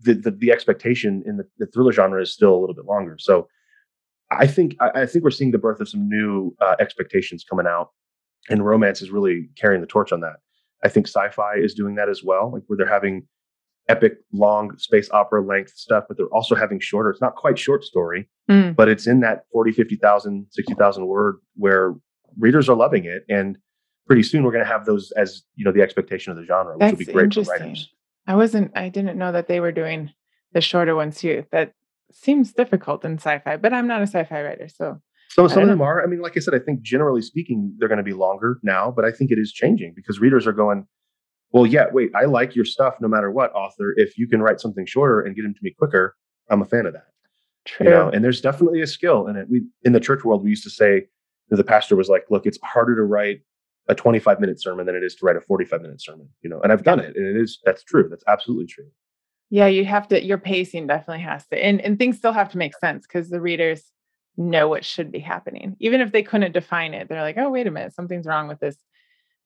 [0.02, 3.16] the, the, the expectation in the, the thriller genre is still a little bit longer.
[3.18, 3.48] So
[4.30, 7.66] I think, I, I think we're seeing the birth of some new uh, expectations coming
[7.66, 7.90] out
[8.48, 10.36] and romance is really carrying the torch on that.
[10.84, 13.26] I think sci-fi is doing that as well, like where they're having
[13.88, 17.10] epic, long space opera length stuff, but they're also having shorter.
[17.10, 18.76] It's not quite short story, Mm.
[18.76, 21.94] but it's in that 40, 50,000, 60,000 word where
[22.38, 23.24] readers are loving it.
[23.28, 23.58] And
[24.06, 26.76] pretty soon we're going to have those as, you know, the expectation of the genre,
[26.76, 27.90] which will be great for writers.
[28.26, 28.70] I wasn't.
[28.76, 30.10] I didn't know that they were doing
[30.52, 31.44] the shorter ones too.
[31.52, 31.72] That
[32.16, 35.82] seems difficult in sci-fi, but I'm not a sci-fi writer, so So some of them
[35.82, 36.02] are.
[36.02, 38.90] I mean, like I said, I think generally speaking, they're going to be longer now,
[38.90, 40.86] but I think it is changing because readers are going,
[41.50, 43.92] well, yeah, wait, I like your stuff no matter what, author.
[43.96, 46.16] If you can write something shorter and get them to me quicker,
[46.50, 47.08] I'm a fan of that.
[47.66, 47.86] true.
[47.86, 49.46] You know, and there's definitely a skill in it.
[49.50, 51.06] We in the church world, we used to say
[51.50, 53.40] the pastor was like, look, it's harder to write
[53.88, 56.60] a 25 minute sermon than it is to write a 45 minute sermon, you know,
[56.60, 58.08] and I've done it and it is, that's true.
[58.08, 58.88] That's absolutely true.
[59.50, 59.66] Yeah.
[59.66, 62.76] You have to, your pacing definitely has to, and, and things still have to make
[62.78, 63.84] sense because the readers
[64.36, 65.76] know what should be happening.
[65.80, 68.60] Even if they couldn't define it, they're like, oh, wait a minute, something's wrong with
[68.60, 68.76] this,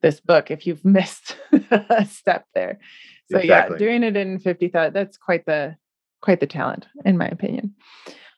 [0.03, 1.37] this book if you've missed
[1.71, 2.79] a step there.
[3.31, 3.75] So exactly.
[3.75, 5.77] yeah, doing it in 50 thought, that's quite the,
[6.21, 7.75] quite the talent in my opinion.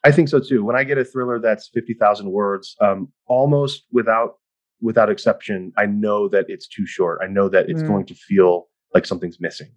[0.04, 0.64] I think so too.
[0.64, 4.34] When I get a thriller that's 50,000 words, um, almost without
[4.80, 7.20] without exception, I know that it's too short.
[7.22, 7.86] I know that it's mm.
[7.86, 9.70] going to feel like something's missing.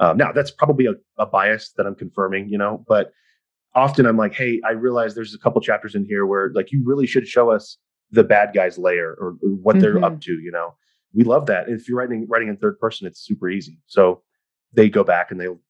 [0.00, 3.12] Um, now, that's probably a, a, bias that I'm confirming, you know, but
[3.74, 6.82] often I'm like, hey, I realize there's a couple chapters in here where like you
[6.84, 7.78] really should show us
[8.10, 9.82] the bad guy's layer or, or what mm-hmm.
[9.82, 10.20] they're up mm-hmm.
[10.20, 10.74] to, you know.
[11.14, 11.68] We love that.
[11.68, 13.78] If you're writing writing in third person, it's super easy.
[13.86, 14.22] So
[14.72, 15.60] they go back and they'll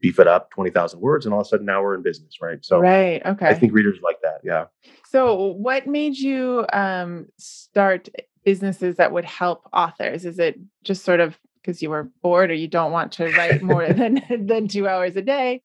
[0.00, 2.64] beef it up 20,000 words and all of a sudden now we're in business, right?
[2.64, 3.46] So Right, okay.
[3.46, 4.66] I think readers like that, yeah.
[5.08, 8.08] So what made you um, start
[8.44, 10.24] businesses that would help authors?
[10.24, 13.62] Is it just sort of because you were bored or you don't want to write
[13.62, 15.62] more than than 2 hours a day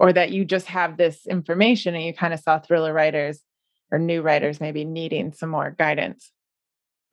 [0.00, 3.40] or that you just have this information and you kind of saw thriller writers
[3.92, 6.32] or new writers maybe needing some more guidance?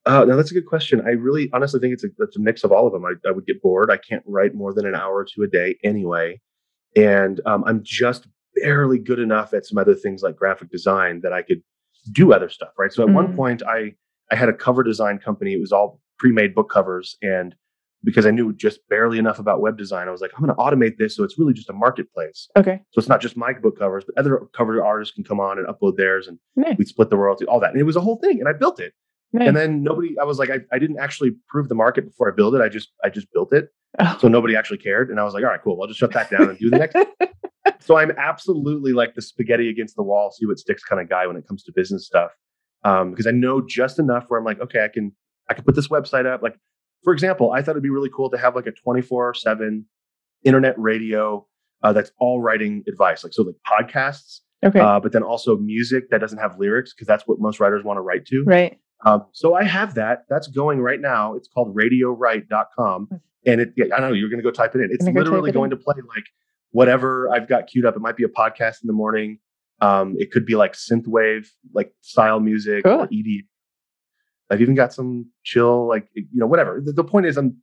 [0.06, 1.02] Uh, now that's a good question.
[1.06, 3.06] I really honestly think it's a, it's a mix of all of them.
[3.06, 3.92] I, I would get bored.
[3.92, 6.40] I can't write more than an hour or two a day anyway
[6.96, 11.34] and um, I'm just barely good enough at some other things like graphic design that
[11.34, 11.62] I could
[12.12, 12.92] do other stuff, right?
[12.92, 13.14] So at mm.
[13.14, 13.94] one point, I
[14.32, 15.54] I had a cover design company.
[15.54, 17.56] It was all pre-made book covers, and
[18.04, 20.62] because I knew just barely enough about web design, I was like, I'm going to
[20.62, 22.50] automate this so it's really just a marketplace.
[22.58, 22.82] Okay.
[22.92, 25.68] So it's not just my book covers, but other cover artists can come on and
[25.68, 26.78] upload theirs, and nice.
[26.78, 27.72] we split the royalty, all that.
[27.72, 28.94] And it was a whole thing, and I built it.
[29.34, 29.48] Nice.
[29.48, 32.36] And then nobody, I was like, I, I didn't actually prove the market before I
[32.36, 32.62] built it.
[32.62, 33.70] I just I just built it.
[34.00, 34.18] Oh.
[34.20, 35.10] So nobody actually cared.
[35.10, 35.80] And I was like, all right, cool.
[35.82, 36.98] I'll just shut that down and do the next.
[37.80, 41.28] so I'm absolutely like the spaghetti against the wall, see what sticks kind of guy
[41.28, 42.32] when it comes to business stuff.
[42.84, 45.14] Um, because I know just enough where I'm like, okay, I can
[45.50, 46.42] I can put this website up.
[46.42, 46.56] Like,
[47.04, 49.84] for example, I thought it'd be really cool to have like a 24-7
[50.44, 51.46] internet radio
[51.84, 53.24] uh, that's all writing advice.
[53.24, 54.40] Like so like podcasts.
[54.64, 54.80] Okay.
[54.80, 57.98] Uh, but then also music that doesn't have lyrics because that's what most writers want
[57.98, 58.44] to write to.
[58.46, 58.78] Right.
[59.04, 60.26] Um, so I have that.
[60.30, 61.34] That's going right now.
[61.34, 63.08] It's called radiowrite.com.
[63.08, 64.90] Hmm and it, I don't know, you're going to go type it in.
[64.92, 65.78] It's literally going in.
[65.78, 66.26] to play like
[66.72, 67.96] whatever I've got queued up.
[67.96, 69.40] It might be a podcast in the morning.
[69.80, 73.02] Um, it could be like synthwave, like style music cool.
[73.02, 73.46] or ED.
[74.52, 76.82] I've even got some chill, like you know, whatever.
[76.84, 77.56] The, the, point is, I'm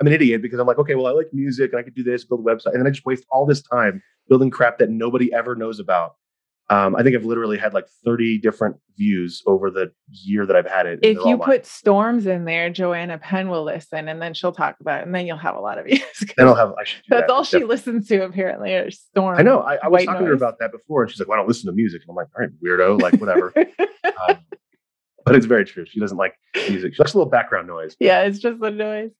[0.00, 2.04] I'm an idiot because I'm like, okay, well, I like music and I could do
[2.04, 4.90] this, build a website, and then I just waste all this time building crap that
[4.90, 6.14] nobody ever knows about.
[6.68, 10.66] Um, I think I've literally had like 30 different views over the year that I've
[10.66, 10.98] had it.
[11.00, 15.00] If you put storms in there, Joanna Penn will listen and then she'll talk about
[15.00, 16.00] it and then you'll have a lot of views.
[16.36, 17.30] then I'll have, I that's that.
[17.30, 19.38] all she listens to apparently are storms.
[19.38, 19.60] I know.
[19.60, 20.22] I, I was talking noise.
[20.22, 22.02] to her about that before and she's like, well, I don't listen to music.
[22.02, 23.52] And I'm like, all right, weirdo, like whatever.
[24.28, 24.38] um,
[25.26, 25.84] but it's very true.
[25.86, 26.94] She doesn't like music.
[26.94, 27.96] She likes a little background noise.
[28.00, 29.10] Yeah, it's just the noise.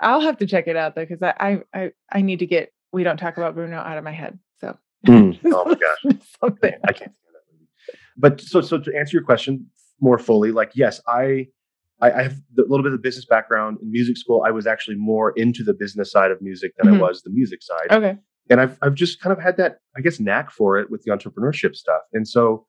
[0.00, 3.02] I'll have to check it out though, because I, I I need to get we
[3.02, 4.38] don't talk about Bruno out of my head.
[4.60, 5.38] So Mm.
[5.44, 7.68] Oh my gosh, something I can't stand that movie.
[8.16, 9.66] But so so to answer your question
[10.00, 11.48] more fully, like yes, I
[12.00, 14.42] I, I have a little bit of business background in music school.
[14.46, 17.02] I was actually more into the business side of music than mm-hmm.
[17.02, 17.90] I was the music side.
[17.90, 18.16] Okay.
[18.50, 21.12] And I've I've just kind of had that I guess knack for it with the
[21.12, 22.02] entrepreneurship stuff.
[22.12, 22.66] And so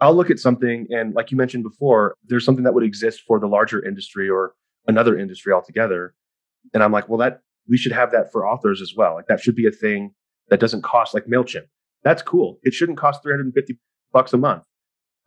[0.00, 3.38] I'll look at something and like you mentioned before, there's something that would exist for
[3.38, 4.54] the larger industry or
[4.86, 6.14] another industry altogether.
[6.72, 9.14] And I'm like, well, that we should have that for authors as well.
[9.14, 10.12] Like that should be a thing
[10.48, 11.66] that doesn't cost like MailChimp.
[12.02, 12.58] That's cool.
[12.62, 13.78] It shouldn't cost 350
[14.12, 14.62] bucks a month.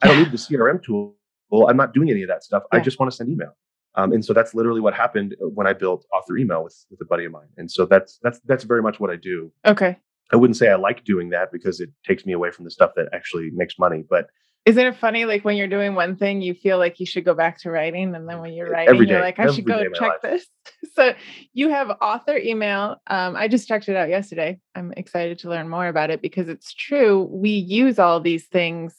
[0.02, 1.16] I don't need the CRM tool.
[1.50, 2.64] Well, I'm not doing any of that stuff.
[2.72, 2.80] Yeah.
[2.80, 3.56] I just want to send email.
[3.96, 7.06] Um, and so that's literally what happened when I built author email with, with a
[7.06, 7.48] buddy of mine.
[7.58, 9.52] And so that's that's that's very much what I do.
[9.66, 9.98] Okay.
[10.32, 12.92] I wouldn't say I like doing that because it takes me away from the stuff
[12.96, 14.04] that actually makes money.
[14.08, 14.28] But
[14.68, 15.24] isn't it funny?
[15.24, 18.14] Like when you're doing one thing, you feel like you should go back to writing,
[18.14, 20.46] and then when you're writing, you're like, I should go check this.
[20.94, 21.14] so
[21.54, 22.98] you have author email.
[23.08, 24.60] Um, I just checked it out yesterday.
[24.76, 27.30] I'm excited to learn more about it because it's true.
[27.32, 28.94] We use all these things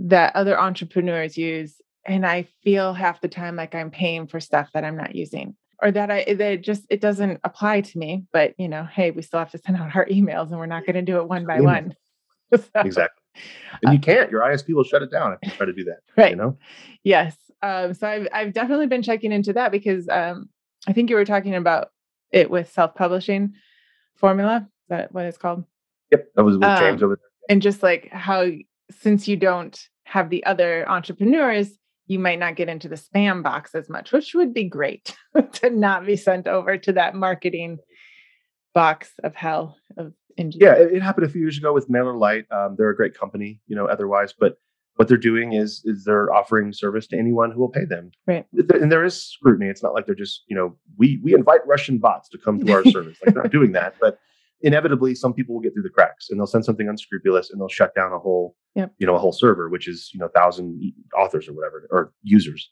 [0.00, 4.68] that other entrepreneurs use, and I feel half the time like I'm paying for stuff
[4.74, 8.24] that I'm not using or that I that just it doesn't apply to me.
[8.34, 10.84] But you know, hey, we still have to send out our emails, and we're not
[10.84, 11.94] going to do it one by one.
[12.54, 13.19] so, exactly
[13.82, 14.30] and you can't.
[14.30, 15.98] Your ISP will shut it down if you try to do that.
[16.16, 16.30] Right.
[16.30, 16.58] You know.
[17.02, 17.36] Yes.
[17.62, 20.48] Um, so I've I've definitely been checking into that because um,
[20.86, 21.90] I think you were talking about
[22.30, 23.54] it with self publishing
[24.16, 24.66] formula.
[24.66, 25.64] Is that what it's called?
[26.10, 27.30] Yep, that was with um, James over there.
[27.48, 28.46] And just like how
[28.90, 31.70] since you don't have the other entrepreneurs,
[32.06, 35.16] you might not get into the spam box as much, which would be great
[35.52, 37.78] to not be sent over to that marketing
[38.74, 42.50] box of hell of yeah, it, it, happened a few years ago with MailerLite.
[42.50, 44.56] Um, they're a great company, you know, otherwise, but
[44.96, 48.10] what they're doing is is they're offering service to anyone who will pay them.
[48.26, 48.46] Right.
[48.52, 49.70] And there is scrutiny.
[49.70, 52.72] It's not like they're just, you know, we we invite Russian bots to come to
[52.72, 53.18] our service.
[53.24, 54.18] Like they're not doing that, but
[54.62, 57.68] inevitably some people will get through the cracks and they'll send something unscrupulous and they'll
[57.68, 58.92] shut down a whole, yep.
[58.98, 62.70] you know, a whole server, which is, you know, thousand authors or whatever or users.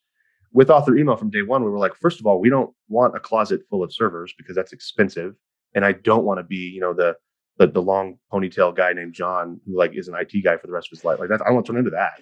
[0.52, 3.16] With author email from day one, we were like, first of all, we don't want
[3.16, 5.34] a closet full of servers because that's expensive.
[5.74, 7.16] And I don't want to be, you know, the
[7.58, 10.72] the, the long ponytail guy named John who like is an IT guy for the
[10.72, 11.18] rest of his life.
[11.18, 12.20] Like that, I don't want to turn into that.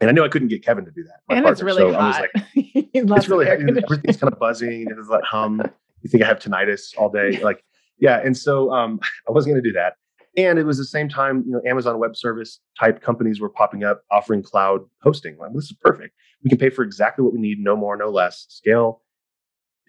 [0.00, 1.20] And I knew I couldn't get Kevin to do that.
[1.34, 1.52] And partner.
[1.52, 2.02] it's really so hot.
[2.02, 4.86] I was like, it's really everything's kind of buzzing.
[4.90, 5.62] It's like hum.
[6.02, 7.40] You think I have tinnitus all day?
[7.42, 7.62] Like,
[7.98, 8.18] yeah.
[8.18, 9.94] And so um, I wasn't going to do that.
[10.36, 13.84] And it was the same time, you know, Amazon Web Service type companies were popping
[13.84, 15.36] up offering cloud hosting.
[15.38, 16.14] Like, this is perfect.
[16.42, 19.02] We can pay for exactly what we need, no more, no less, scale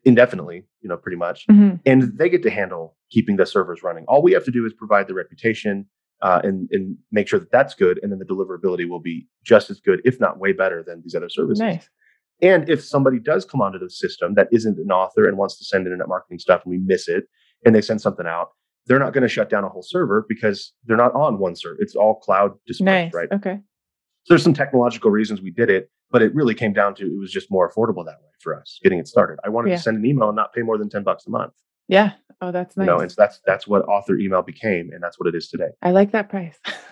[0.05, 1.45] indefinitely, you know, pretty much.
[1.47, 1.75] Mm-hmm.
[1.85, 4.05] And they get to handle keeping the servers running.
[4.07, 5.85] All we have to do is provide the reputation
[6.21, 7.99] uh, and, and make sure that that's good.
[8.01, 11.15] And then the deliverability will be just as good, if not way better than these
[11.15, 11.59] other services.
[11.59, 11.87] Nice.
[12.41, 15.63] And if somebody does come onto the system that isn't an author and wants to
[15.63, 17.25] send internet marketing stuff and we miss it
[17.65, 18.49] and they send something out,
[18.85, 21.77] they're not going to shut down a whole server because they're not on one server.
[21.79, 23.13] It's all cloud dispersed, nice.
[23.13, 23.29] right?
[23.31, 23.59] Okay.
[24.25, 27.19] So there's some technological reasons we did it, but it really came down to it
[27.19, 29.39] was just more affordable that way for us getting it started.
[29.43, 29.77] I wanted yeah.
[29.77, 31.53] to send an email and not pay more than 10 bucks a month.
[31.87, 32.13] Yeah.
[32.41, 32.85] Oh, that's nice.
[32.85, 35.69] You know, and that's that's what author email became, and that's what it is today.
[35.81, 36.57] I like that price.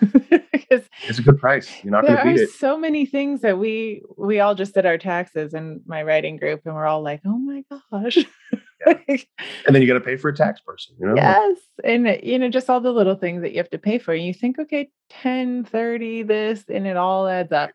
[0.70, 1.70] it's a good price.
[1.82, 2.50] You're not going to beat it.
[2.50, 6.62] So many things that we we all just did our taxes in my writing group,
[6.64, 8.18] and we're all like, "Oh my gosh!"
[8.86, 8.94] Yeah.
[9.66, 10.96] and then you got to pay for a tax person.
[10.98, 11.14] You know?
[11.16, 14.12] Yes, and you know, just all the little things that you have to pay for.
[14.12, 17.70] And you think, okay, 10, 30, this, and it all adds up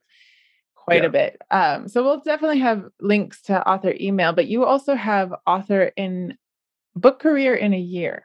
[0.76, 1.08] quite yeah.
[1.08, 1.42] a bit.
[1.52, 6.38] Um, so we'll definitely have links to author email, but you also have author in
[6.96, 8.24] book career in a year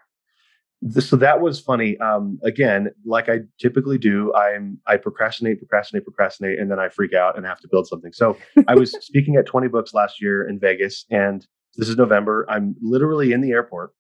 [0.99, 6.59] so that was funny um, again like i typically do i'm i procrastinate procrastinate procrastinate
[6.59, 8.37] and then i freak out and have to build something so
[8.69, 11.47] i was speaking at 20 books last year in vegas and
[11.77, 13.93] this is november i'm literally in the airport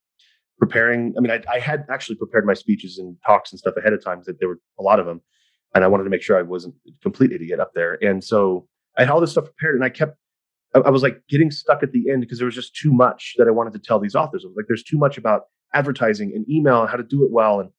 [0.58, 3.92] preparing i mean i, I had actually prepared my speeches and talks and stuff ahead
[3.92, 5.20] of time that there were a lot of them
[5.74, 8.68] and i wanted to make sure i wasn't completely to get up there and so
[8.96, 10.16] i had all this stuff prepared and i kept
[10.74, 13.46] I, was like getting stuck at the end because there was just too much that
[13.46, 14.44] I wanted to tell these authors.
[14.44, 15.42] I was like, there's too much about
[15.74, 17.60] advertising and email and how to do it well.
[17.60, 17.70] And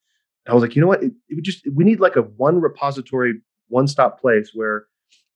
[0.48, 1.04] I was like, you know what?
[1.04, 4.86] It, it would just we need like a one repository, one stop place where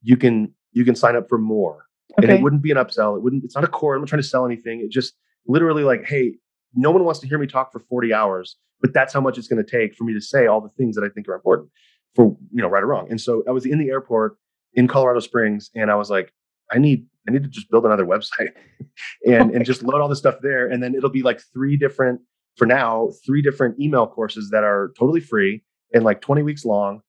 [0.01, 1.85] you can you can sign up for more.
[2.19, 2.27] Okay.
[2.27, 3.17] And it wouldn't be an upsell.
[3.17, 3.43] It wouldn't.
[3.43, 3.95] It's not a core.
[3.95, 4.79] I'm not trying to sell anything.
[4.81, 5.13] It just
[5.45, 6.35] literally like, hey,
[6.73, 9.47] no one wants to hear me talk for 40 hours, but that's how much it's
[9.47, 11.69] going to take for me to say all the things that I think are important
[12.15, 13.07] for you know right or wrong.
[13.09, 14.37] And so I was in the airport
[14.73, 16.33] in Colorado Springs, and I was like,
[16.71, 18.49] I need I need to just build another website
[19.25, 22.21] and and just load all the stuff there, and then it'll be like three different
[22.55, 25.61] for now three different email courses that are totally free
[25.93, 27.01] and like 20 weeks long,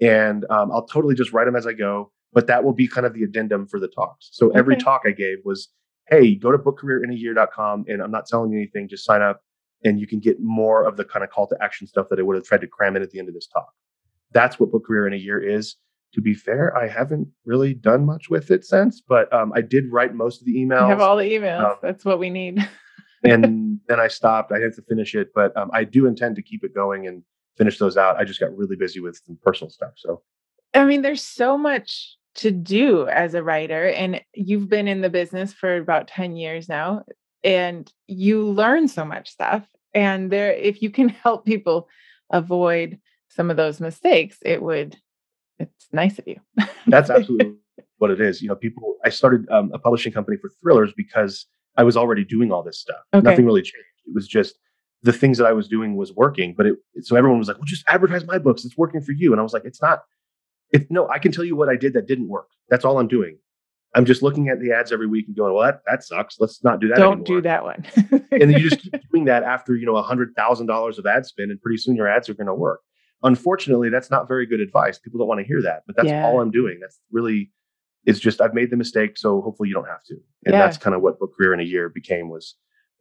[0.00, 2.11] and um, I'll totally just write them as I go.
[2.32, 4.30] But that will be kind of the addendum for the talks.
[4.32, 4.58] So okay.
[4.58, 5.68] every talk I gave was,
[6.08, 8.88] hey, go to bookcareerinayear.com, and I'm not telling you anything.
[8.88, 9.42] Just sign up,
[9.84, 12.22] and you can get more of the kind of call to action stuff that I
[12.22, 13.68] would have tried to cram in at the end of this talk.
[14.32, 15.76] That's what Book Career in a Year is
[16.14, 19.90] to be fair, I haven't really done much with it since, but um, I did
[19.90, 20.82] write most of the emails.
[20.82, 21.64] I have all the emails.
[21.64, 22.68] Um, That's what we need.
[23.24, 24.52] and then I stopped.
[24.52, 27.22] I had to finish it, but um, I do intend to keep it going and
[27.56, 28.16] finish those out.
[28.16, 29.92] I just got really busy with some personal stuff.
[29.96, 30.22] So,
[30.74, 35.10] I mean, there's so much to do as a writer, and you've been in the
[35.10, 37.04] business for about 10 years now,
[37.44, 39.66] and you learn so much stuff.
[39.94, 41.88] And there, if you can help people
[42.30, 44.96] avoid some of those mistakes, it would
[45.58, 46.40] it's nice of you.
[46.86, 47.54] That's absolutely
[47.98, 48.42] what it is.
[48.42, 52.24] You know, people, I started um, a publishing company for thrillers because I was already
[52.24, 53.00] doing all this stuff.
[53.14, 53.22] Okay.
[53.22, 53.86] Nothing really changed.
[54.06, 54.56] It was just
[55.02, 56.54] the things that I was doing was working.
[56.56, 58.64] But it, so everyone was like, well, just advertise my books.
[58.64, 59.32] It's working for you.
[59.32, 60.00] And I was like, it's not,
[60.72, 62.48] it, no, I can tell you what I did that didn't work.
[62.68, 63.38] That's all I'm doing.
[63.94, 66.36] I'm just looking at the ads every week and going, well, that, that sucks.
[66.40, 66.96] Let's not do that.
[66.96, 67.26] Don't anymore.
[67.26, 67.84] do that one.
[68.30, 71.04] and then you just keep doing that after, you know, a hundred thousand dollars of
[71.04, 72.80] ad spend and pretty soon your ads are going to work
[73.22, 74.98] unfortunately, that's not very good advice.
[74.98, 76.26] People don't want to hear that, but that's yeah.
[76.26, 76.78] all I'm doing.
[76.80, 77.50] That's really,
[78.04, 79.16] it's just, I've made the mistake.
[79.16, 80.14] So hopefully you don't have to.
[80.44, 80.58] And yeah.
[80.58, 82.56] that's kind of what book career in a year became was,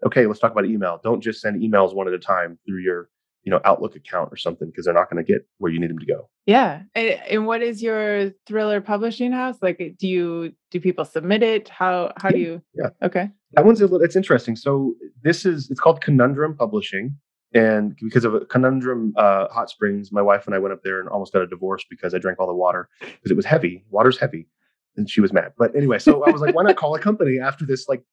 [0.05, 0.99] okay, let's talk about email.
[1.03, 3.09] Don't just send emails one at a time through your,
[3.43, 5.89] you know, Outlook account or something, because they're not going to get where you need
[5.89, 6.29] them to go.
[6.45, 6.83] Yeah.
[6.95, 9.57] And, and, what is your thriller publishing house?
[9.61, 11.67] Like, do you, do people submit it?
[11.69, 12.35] How, how yeah.
[12.35, 12.61] do you?
[12.75, 12.89] Yeah.
[13.01, 13.29] Okay.
[13.53, 14.55] That one's, a little, it's interesting.
[14.55, 17.17] So this is, it's called Conundrum Publishing.
[17.53, 20.99] And because of a conundrum, uh, hot springs, my wife and I went up there
[20.99, 23.83] and almost got a divorce because I drank all the water because it was heavy.
[23.89, 24.47] Water's heavy,
[24.95, 25.51] and she was mad.
[25.57, 28.03] But anyway, so I was like, why not call a company after this, like,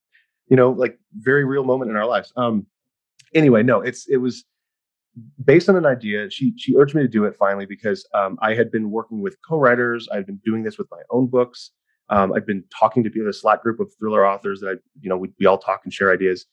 [0.49, 2.33] you know, like very real moment in our lives.
[2.37, 2.66] Um,
[3.33, 4.45] anyway, no, it's it was
[5.45, 6.31] based on an idea.
[6.31, 9.37] She she urged me to do it finally because um, I had been working with
[9.49, 10.09] co-writers.
[10.12, 11.71] I've been doing this with my own books.
[12.11, 15.11] Um, I've been talking to people, a Slack group of thriller authors that I, you
[15.11, 16.47] know, we, we all talk and share ideas.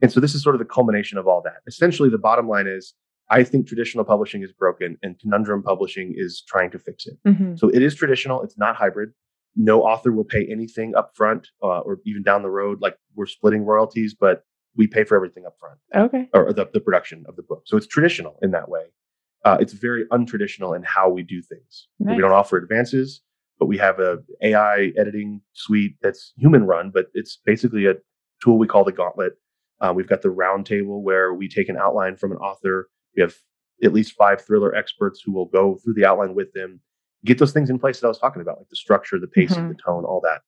[0.00, 1.56] And so this is sort of the culmination of all that.
[1.66, 2.94] Essentially, the bottom line is
[3.30, 7.18] I think traditional publishing is broken and Conundrum Publishing is trying to fix it.
[7.26, 7.58] Mhm.
[7.58, 9.10] So it is traditional, it's not hybrid.
[9.54, 12.80] No author will pay anything up front uh, or even down the road.
[12.80, 14.42] Like we're splitting royalties, but
[14.76, 16.28] we pay for everything up front Okay.
[16.32, 17.62] or the, the production of the book.
[17.66, 18.84] So it's traditional in that way.
[19.44, 21.88] Uh, it's very untraditional in how we do things.
[21.98, 22.16] Nice.
[22.16, 23.20] We don't offer advances,
[23.58, 27.94] but we have a AI editing suite that's human run, but it's basically a
[28.42, 29.32] tool we call the Gauntlet.
[29.80, 32.88] Uh, we've got the round table where we take an outline from an author.
[33.16, 33.34] We have
[33.82, 36.80] at least five thriller experts who will go through the outline with them,
[37.24, 39.64] get those things in place that I was talking about, like the structure, the pacing,
[39.64, 39.68] Mhm.
[39.76, 40.42] the tone, all that.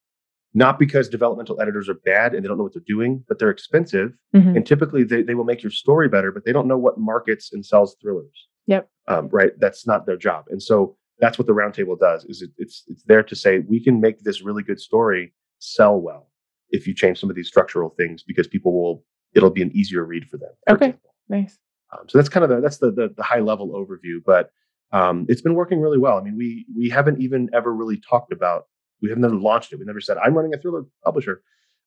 [0.56, 3.50] Not because developmental editors are bad and they don't know what they're doing, but they're
[3.50, 4.56] expensive Mhm.
[4.56, 7.52] and typically they, they will make your story better but they don't know what markets
[7.52, 8.88] and sells thrillers Yep.
[9.08, 12.50] um, right that's not their job and so that's what the roundtable does is it,
[12.58, 16.30] it's it's there to say we can make this really good story sell well
[16.70, 20.04] if you change some of these structural things because people will it'll be an easier
[20.04, 20.86] read for them for Okay.
[20.86, 21.14] example.
[21.28, 21.58] Nice.
[21.92, 24.50] Um, so that's kind of the that's the, the the high level overview but
[24.92, 28.32] um, it's been working really well i mean we we haven't even ever really talked
[28.32, 28.64] about
[29.02, 29.78] we have never launched it.
[29.78, 31.42] We never said i'm running a thriller publisher.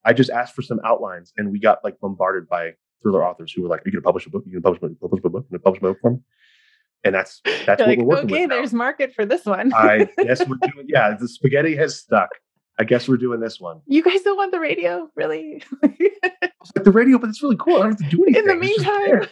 [0.05, 3.64] I just asked for some outlines and we got like bombarded by thriller authors who
[3.64, 4.43] were like are you going to publish a book?
[4.45, 5.01] You going to publish, a- book?
[5.01, 5.45] publish a book?
[5.49, 6.18] You going to publish a book for me?
[7.03, 8.55] And that's that's You're what like, we're working okay, with now.
[8.55, 9.74] there's market for this one.
[9.74, 12.30] i guess we're doing yeah the spaghetti has stuck.
[12.80, 13.82] I guess we're doing this one.
[13.88, 15.64] You guys don't want the radio, really?
[15.82, 17.78] like the radio but it's really cool.
[17.78, 18.43] I don't have to do anything.
[18.43, 19.28] In the meantime,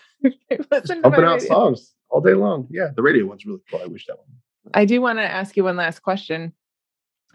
[0.71, 1.47] listen pumping out radio.
[1.47, 2.67] songs all day long.
[2.71, 3.81] Yeah the radio one's really cool.
[3.83, 4.27] I wish that one
[4.73, 6.53] I do want to ask you one last question.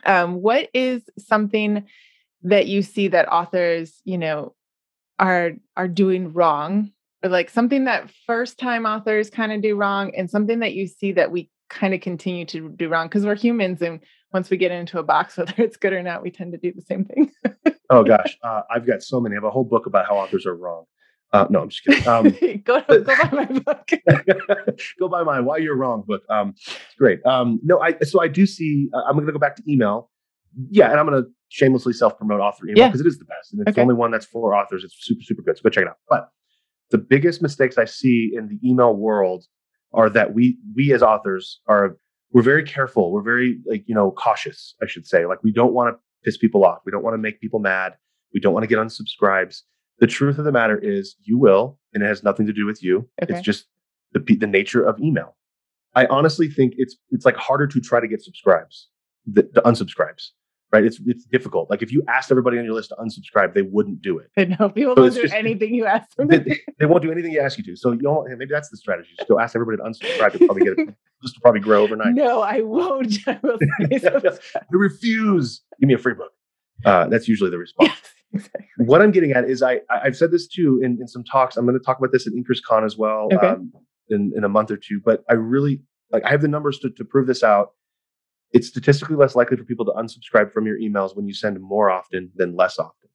[0.04, 1.86] Um, what is something
[2.42, 4.54] that you see that authors, you know,
[5.18, 6.92] are are doing wrong,
[7.22, 10.86] or like something that first time authors kind of do wrong, and something that you
[10.86, 14.00] see that we kind of continue to do wrong because we're humans, and
[14.32, 16.72] once we get into a box, whether it's good or not, we tend to do
[16.72, 17.30] the same thing.
[17.90, 19.34] Oh gosh, uh, I've got so many.
[19.34, 20.84] I have a whole book about how authors are wrong.
[21.32, 22.06] Uh, no, I'm just kidding.
[22.08, 22.24] Um,
[22.64, 23.88] go go buy my book.
[24.98, 26.22] go buy my "Why You're Wrong" book.
[26.28, 27.24] Um, it's great.
[27.24, 28.88] Um, no, I so I do see.
[28.92, 30.10] Uh, I'm going to go back to email.
[30.70, 32.88] Yeah, and I'm going to shamelessly self promote author email Yeah.
[32.88, 33.76] because it is the best, and it's Okay.
[33.76, 34.82] the only one that's for authors.
[34.82, 35.56] It's super super good.
[35.56, 35.98] So go check it out.
[36.08, 36.28] But
[36.90, 39.44] the biggest mistakes I see in the email world
[39.92, 41.96] are that we we as authors are
[42.32, 43.12] we're very careful.
[43.12, 44.74] We're very like you know cautious.
[44.82, 45.26] I should say.
[45.26, 46.78] Like we don't want to piss people off.
[46.84, 47.92] We don't want to make people mad.
[48.34, 49.60] We don't want to get unsubscribes.
[50.00, 52.82] The truth of the matter is, you will, and it has nothing to do with
[52.82, 53.08] you.
[53.22, 53.34] Okay.
[53.34, 53.66] It's just
[54.12, 55.36] the the nature of email.
[55.94, 58.88] I honestly think it's it's like harder to try to get subscribes,
[59.26, 60.28] the, the unsubscribes,
[60.72, 60.84] right?
[60.84, 61.68] It's it's difficult.
[61.68, 64.30] Like if you asked everybody on your list to unsubscribe, they wouldn't do it.
[64.36, 66.28] I know people So don't do just- anything you ask them.
[66.28, 67.76] They, they won't do anything you ask you to.
[67.76, 69.10] So you know, maybe that's the strategy.
[69.16, 70.38] Just go ask everybody to unsubscribe.
[70.38, 70.94] You'll probably get it.
[71.22, 72.14] This will probably grow overnight.
[72.14, 73.18] No, I won't.
[73.26, 73.58] I will.
[73.70, 74.38] I
[74.70, 75.60] refuse.
[75.78, 76.32] Give me a free book.
[76.82, 77.90] Uh, that's usually the response.
[77.90, 78.00] Yes,
[78.34, 78.62] exactly.
[78.78, 81.56] what I'm getting at is I, I've said this too in, in some talks.
[81.56, 83.48] I'm going to talk about this at InkersCon as well Okay.
[83.48, 83.72] um,
[84.08, 85.00] in in a month or two.
[85.04, 87.70] But I really like I have the numbers to, to prove this out.
[88.52, 91.88] It's statistically less likely for people to unsubscribe from your emails when you send more
[91.90, 93.08] often than less often.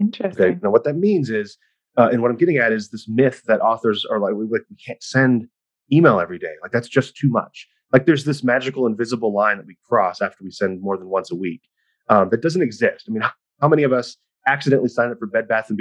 [0.00, 0.44] Interesting.
[0.44, 0.58] Okay.
[0.62, 1.56] Now what that means is,
[1.96, 4.62] uh, and what I'm getting at is this myth that authors are like we like
[4.70, 5.46] we can't send
[5.92, 6.52] email every day.
[6.62, 7.68] Like that's just too much.
[7.92, 11.30] Like there's this magical invisible line that we cross after we send more than once
[11.30, 11.62] a week.
[12.08, 13.06] Um, that doesn't exist.
[13.08, 13.22] I mean,
[13.60, 14.16] how many of us
[14.46, 15.78] accidentally signed up for Bed Bath and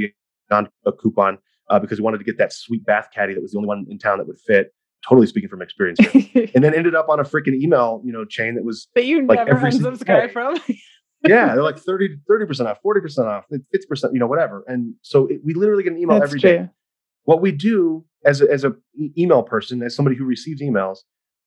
[0.49, 1.37] Beyond a coupon
[1.69, 3.85] uh, because we wanted to get that sweet bath caddy that was the only one
[3.89, 4.73] in town that would fit?
[5.07, 5.99] Totally speaking from experience,
[6.55, 9.27] and then ended up on a freaking email, you know, chain that was that you
[9.27, 10.57] like never every unsubscribe from.
[11.27, 14.63] yeah, they're like 30 percent off, forty percent off, fifty percent, you know, whatever.
[14.65, 16.57] And so it, we literally get an email That's every day.
[16.57, 16.69] true.
[17.25, 20.99] What we do as a, as a e- email person, as somebody who receives emails,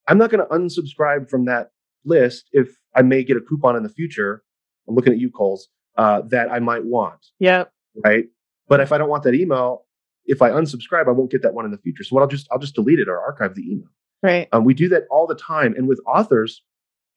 [0.07, 1.71] I'm not going to unsubscribe from that
[2.05, 4.43] list if I may get a coupon in the future.
[4.89, 7.65] I'm looking at you, Kohl's, uh, that I might want, Yeah.
[8.05, 8.25] right?
[8.69, 9.85] But if I don't want that email,
[10.27, 12.03] if I unsubscribe, I won't get that one in the future.
[12.05, 13.89] So what I'll just I'll just delete it or archive the email.
[14.23, 14.49] Right.
[14.53, 16.63] Um, we do that all the time, and with authors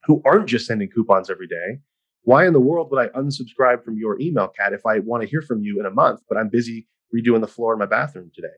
[0.04, 1.80] who aren't just sending coupons every day.
[2.22, 5.28] Why in the world would I unsubscribe from your email, Kat, if I want to
[5.28, 8.30] hear from you in a month, but I'm busy redoing the floor in my bathroom
[8.34, 8.48] today?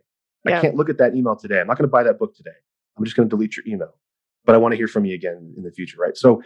[0.44, 0.58] Yeah.
[0.58, 1.60] I can't look at that email today.
[1.60, 2.50] I'm not going to buy that book today.
[2.98, 3.94] I'm just going to delete your email.
[4.44, 6.16] But I want to hear from you again in the future, right?
[6.16, 6.42] So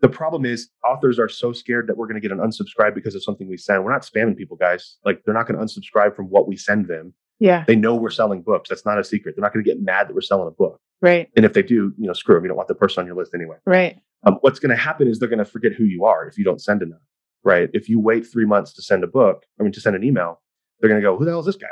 [0.00, 3.14] the problem is authors are so scared that we're going to get an unsubscribe because
[3.14, 3.84] of something we send.
[3.84, 4.96] We're not spamming people, guys.
[5.04, 7.14] Like they're not going to unsubscribe from what we send them.
[7.40, 7.64] Yeah.
[7.66, 8.68] They know we're selling books.
[8.68, 9.36] That's not a secret.
[9.36, 10.80] They're not going to get mad that we're selling a book.
[11.00, 11.28] Right.
[11.36, 12.44] And if they do, you know, screw them.
[12.44, 13.56] You don't want the person on your list anyway.
[13.64, 13.96] Right.
[14.24, 16.44] Um, what's going to happen is they're going to forget who you are if you
[16.44, 16.98] don't send enough,
[17.44, 17.70] right?
[17.72, 20.40] If you wait three months to send a book, I mean, to send an email,
[20.80, 21.68] they're going to go, who the hell is this guy?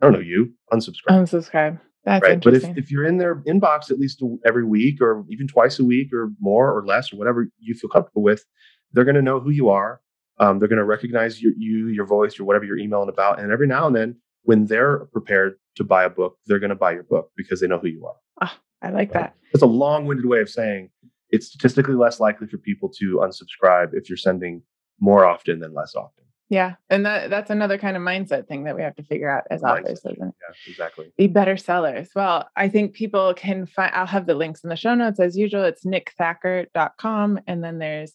[0.00, 0.54] I don't know you.
[0.72, 1.10] Unsubscribe.
[1.10, 1.80] Unsubscribe.
[2.10, 2.42] That's right.
[2.42, 5.84] But if, if you're in their inbox at least every week or even twice a
[5.84, 8.44] week or more or less or whatever you feel comfortable with,
[8.92, 10.00] they're going to know who you are.
[10.38, 13.38] Um, they're going to recognize your, you, your voice, or whatever you're emailing about.
[13.38, 16.76] And every now and then, when they're prepared to buy a book, they're going to
[16.76, 18.50] buy your book because they know who you are.
[18.82, 19.24] I like Right.
[19.24, 19.34] that.
[19.52, 20.88] That's a long-winded way of saying
[21.28, 24.62] it's statistically less likely for people to unsubscribe if you're sending
[24.98, 26.19] more often than less often.
[26.50, 26.74] Yeah.
[26.90, 29.62] And that that's another kind of mindset thing that we have to figure out as
[29.62, 30.18] Mindset, authors, isn't it?
[30.42, 31.12] Yeah, exactly.
[31.16, 32.10] Be better sellers.
[32.14, 35.36] Well, I think people can find I'll have the links in the show notes as
[35.38, 35.62] usual.
[35.64, 37.40] It's nickthacker.com.
[37.46, 38.12] And then there's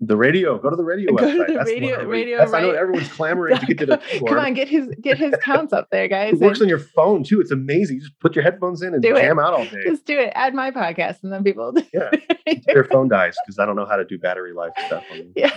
[0.00, 0.58] The radio.
[0.58, 3.56] Go to the radio Go to the That's radio- radio that's- I know everyone's clamoring
[3.58, 4.30] to get to the keyboard.
[4.32, 6.34] Come on, get his get his counts up there, guys.
[6.34, 7.40] It works and on your phone too.
[7.40, 7.96] It's amazing.
[7.96, 9.22] You just put your headphones in and Do it.
[9.22, 9.82] jam out all day.
[9.86, 10.32] Just do it.
[10.34, 11.72] Add my podcast, and then people.
[11.94, 12.10] Yeah.
[12.74, 15.04] Your phone dies because I don't know how to do battery life stuff.
[15.12, 15.54] On yes.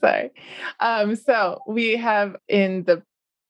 [0.00, 0.30] Sorry.
[0.80, 3.02] Um, so we have in the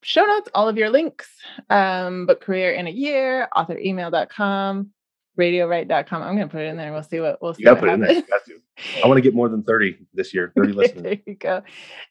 [0.02, 1.28] show notes all of your links.
[1.68, 4.90] Um, book career in a year, authoremail.com,
[5.38, 6.22] radiowrite.com.
[6.22, 6.92] I'm gonna put it in there.
[6.92, 7.62] We'll see what we'll see.
[7.62, 8.14] You got to what put it in there.
[8.14, 8.60] happens.
[9.04, 11.02] I want to get more than 30 this year, 30 listeners.
[11.02, 11.62] there you go.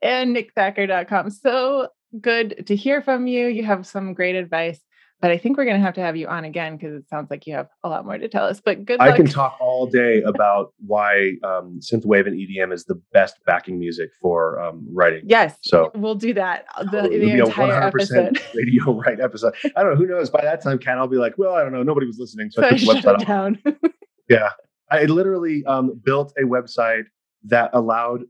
[0.01, 1.31] And nickthacker.com.
[1.31, 1.89] So
[2.21, 3.47] good to hear from you.
[3.47, 4.79] You have some great advice,
[5.21, 7.29] but I think we're going to have to have you on again because it sounds
[7.29, 8.61] like you have a lot more to tell us.
[8.61, 9.17] But good I luck.
[9.17, 14.09] can talk all day about why um, synthwave and EDM is the best backing music
[14.21, 15.23] for um, writing.
[15.25, 15.57] yes.
[15.61, 18.39] So we'll do that uh, the, It'll the be a entire episode.
[18.55, 19.53] radio right episode.
[19.75, 19.97] I don't know.
[19.97, 20.29] Who knows?
[20.29, 21.83] By that time, Kat, I'll be like, well, I don't know.
[21.83, 23.27] Nobody was listening, so, So I I took the shut website it off.
[23.27, 23.61] down.
[24.29, 24.49] Yeah.
[24.91, 27.03] I literally um, built a website
[27.45, 28.21] that allowed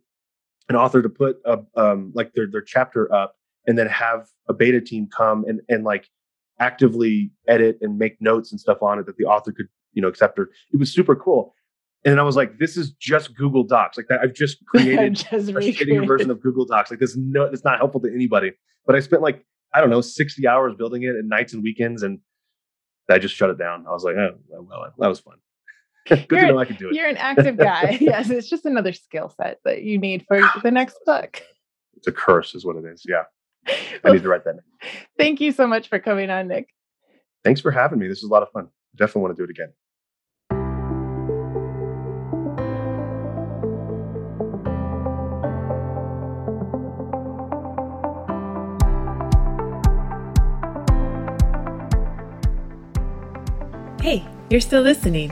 [0.70, 3.36] an author to put a um, like their their chapter up
[3.68, 6.08] and then have a beta team come and and like
[6.60, 10.08] actively edit and make notes and stuff on it that the author could you know
[10.08, 11.54] accept or it was super cool.
[12.06, 13.98] And I was like, this is just Google Docs.
[13.98, 16.92] Like that, I've just created just a shittier version of Google Docs.
[16.92, 18.54] Like this, no, it's not helpful to anybody.
[18.86, 22.04] But I spent like I don't know, sixty hours building it, and nights and weekends,
[22.04, 22.20] and
[23.10, 23.86] I just shut it down.
[23.88, 25.38] I was like, oh, well, that was fun.
[26.08, 26.96] Good You're to know I can do it.
[26.96, 27.98] You're an active guy.
[28.02, 31.44] yes, it's just another skill set that you need for the next book.
[31.96, 33.04] It's a curse, is what it is.
[33.08, 33.24] Yeah,
[33.68, 34.56] I Well, need to write that.
[34.56, 34.92] Down.
[35.18, 36.70] thank you so much for coming on, Nick.
[37.44, 38.08] Thanks for having me.
[38.08, 38.70] This was a lot of fun.
[38.96, 39.74] Definitely want to do it again.
[54.02, 55.32] Hey, you're still listening.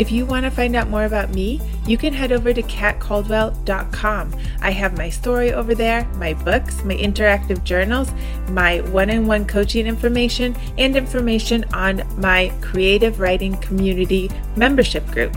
[0.00, 4.34] If you want to find out more about me, you can head over to katcaldwell.com.
[4.62, 8.10] I have my story over there, my books, my interactive journals,
[8.48, 15.36] my one on one coaching information, and information on my creative writing community membership group.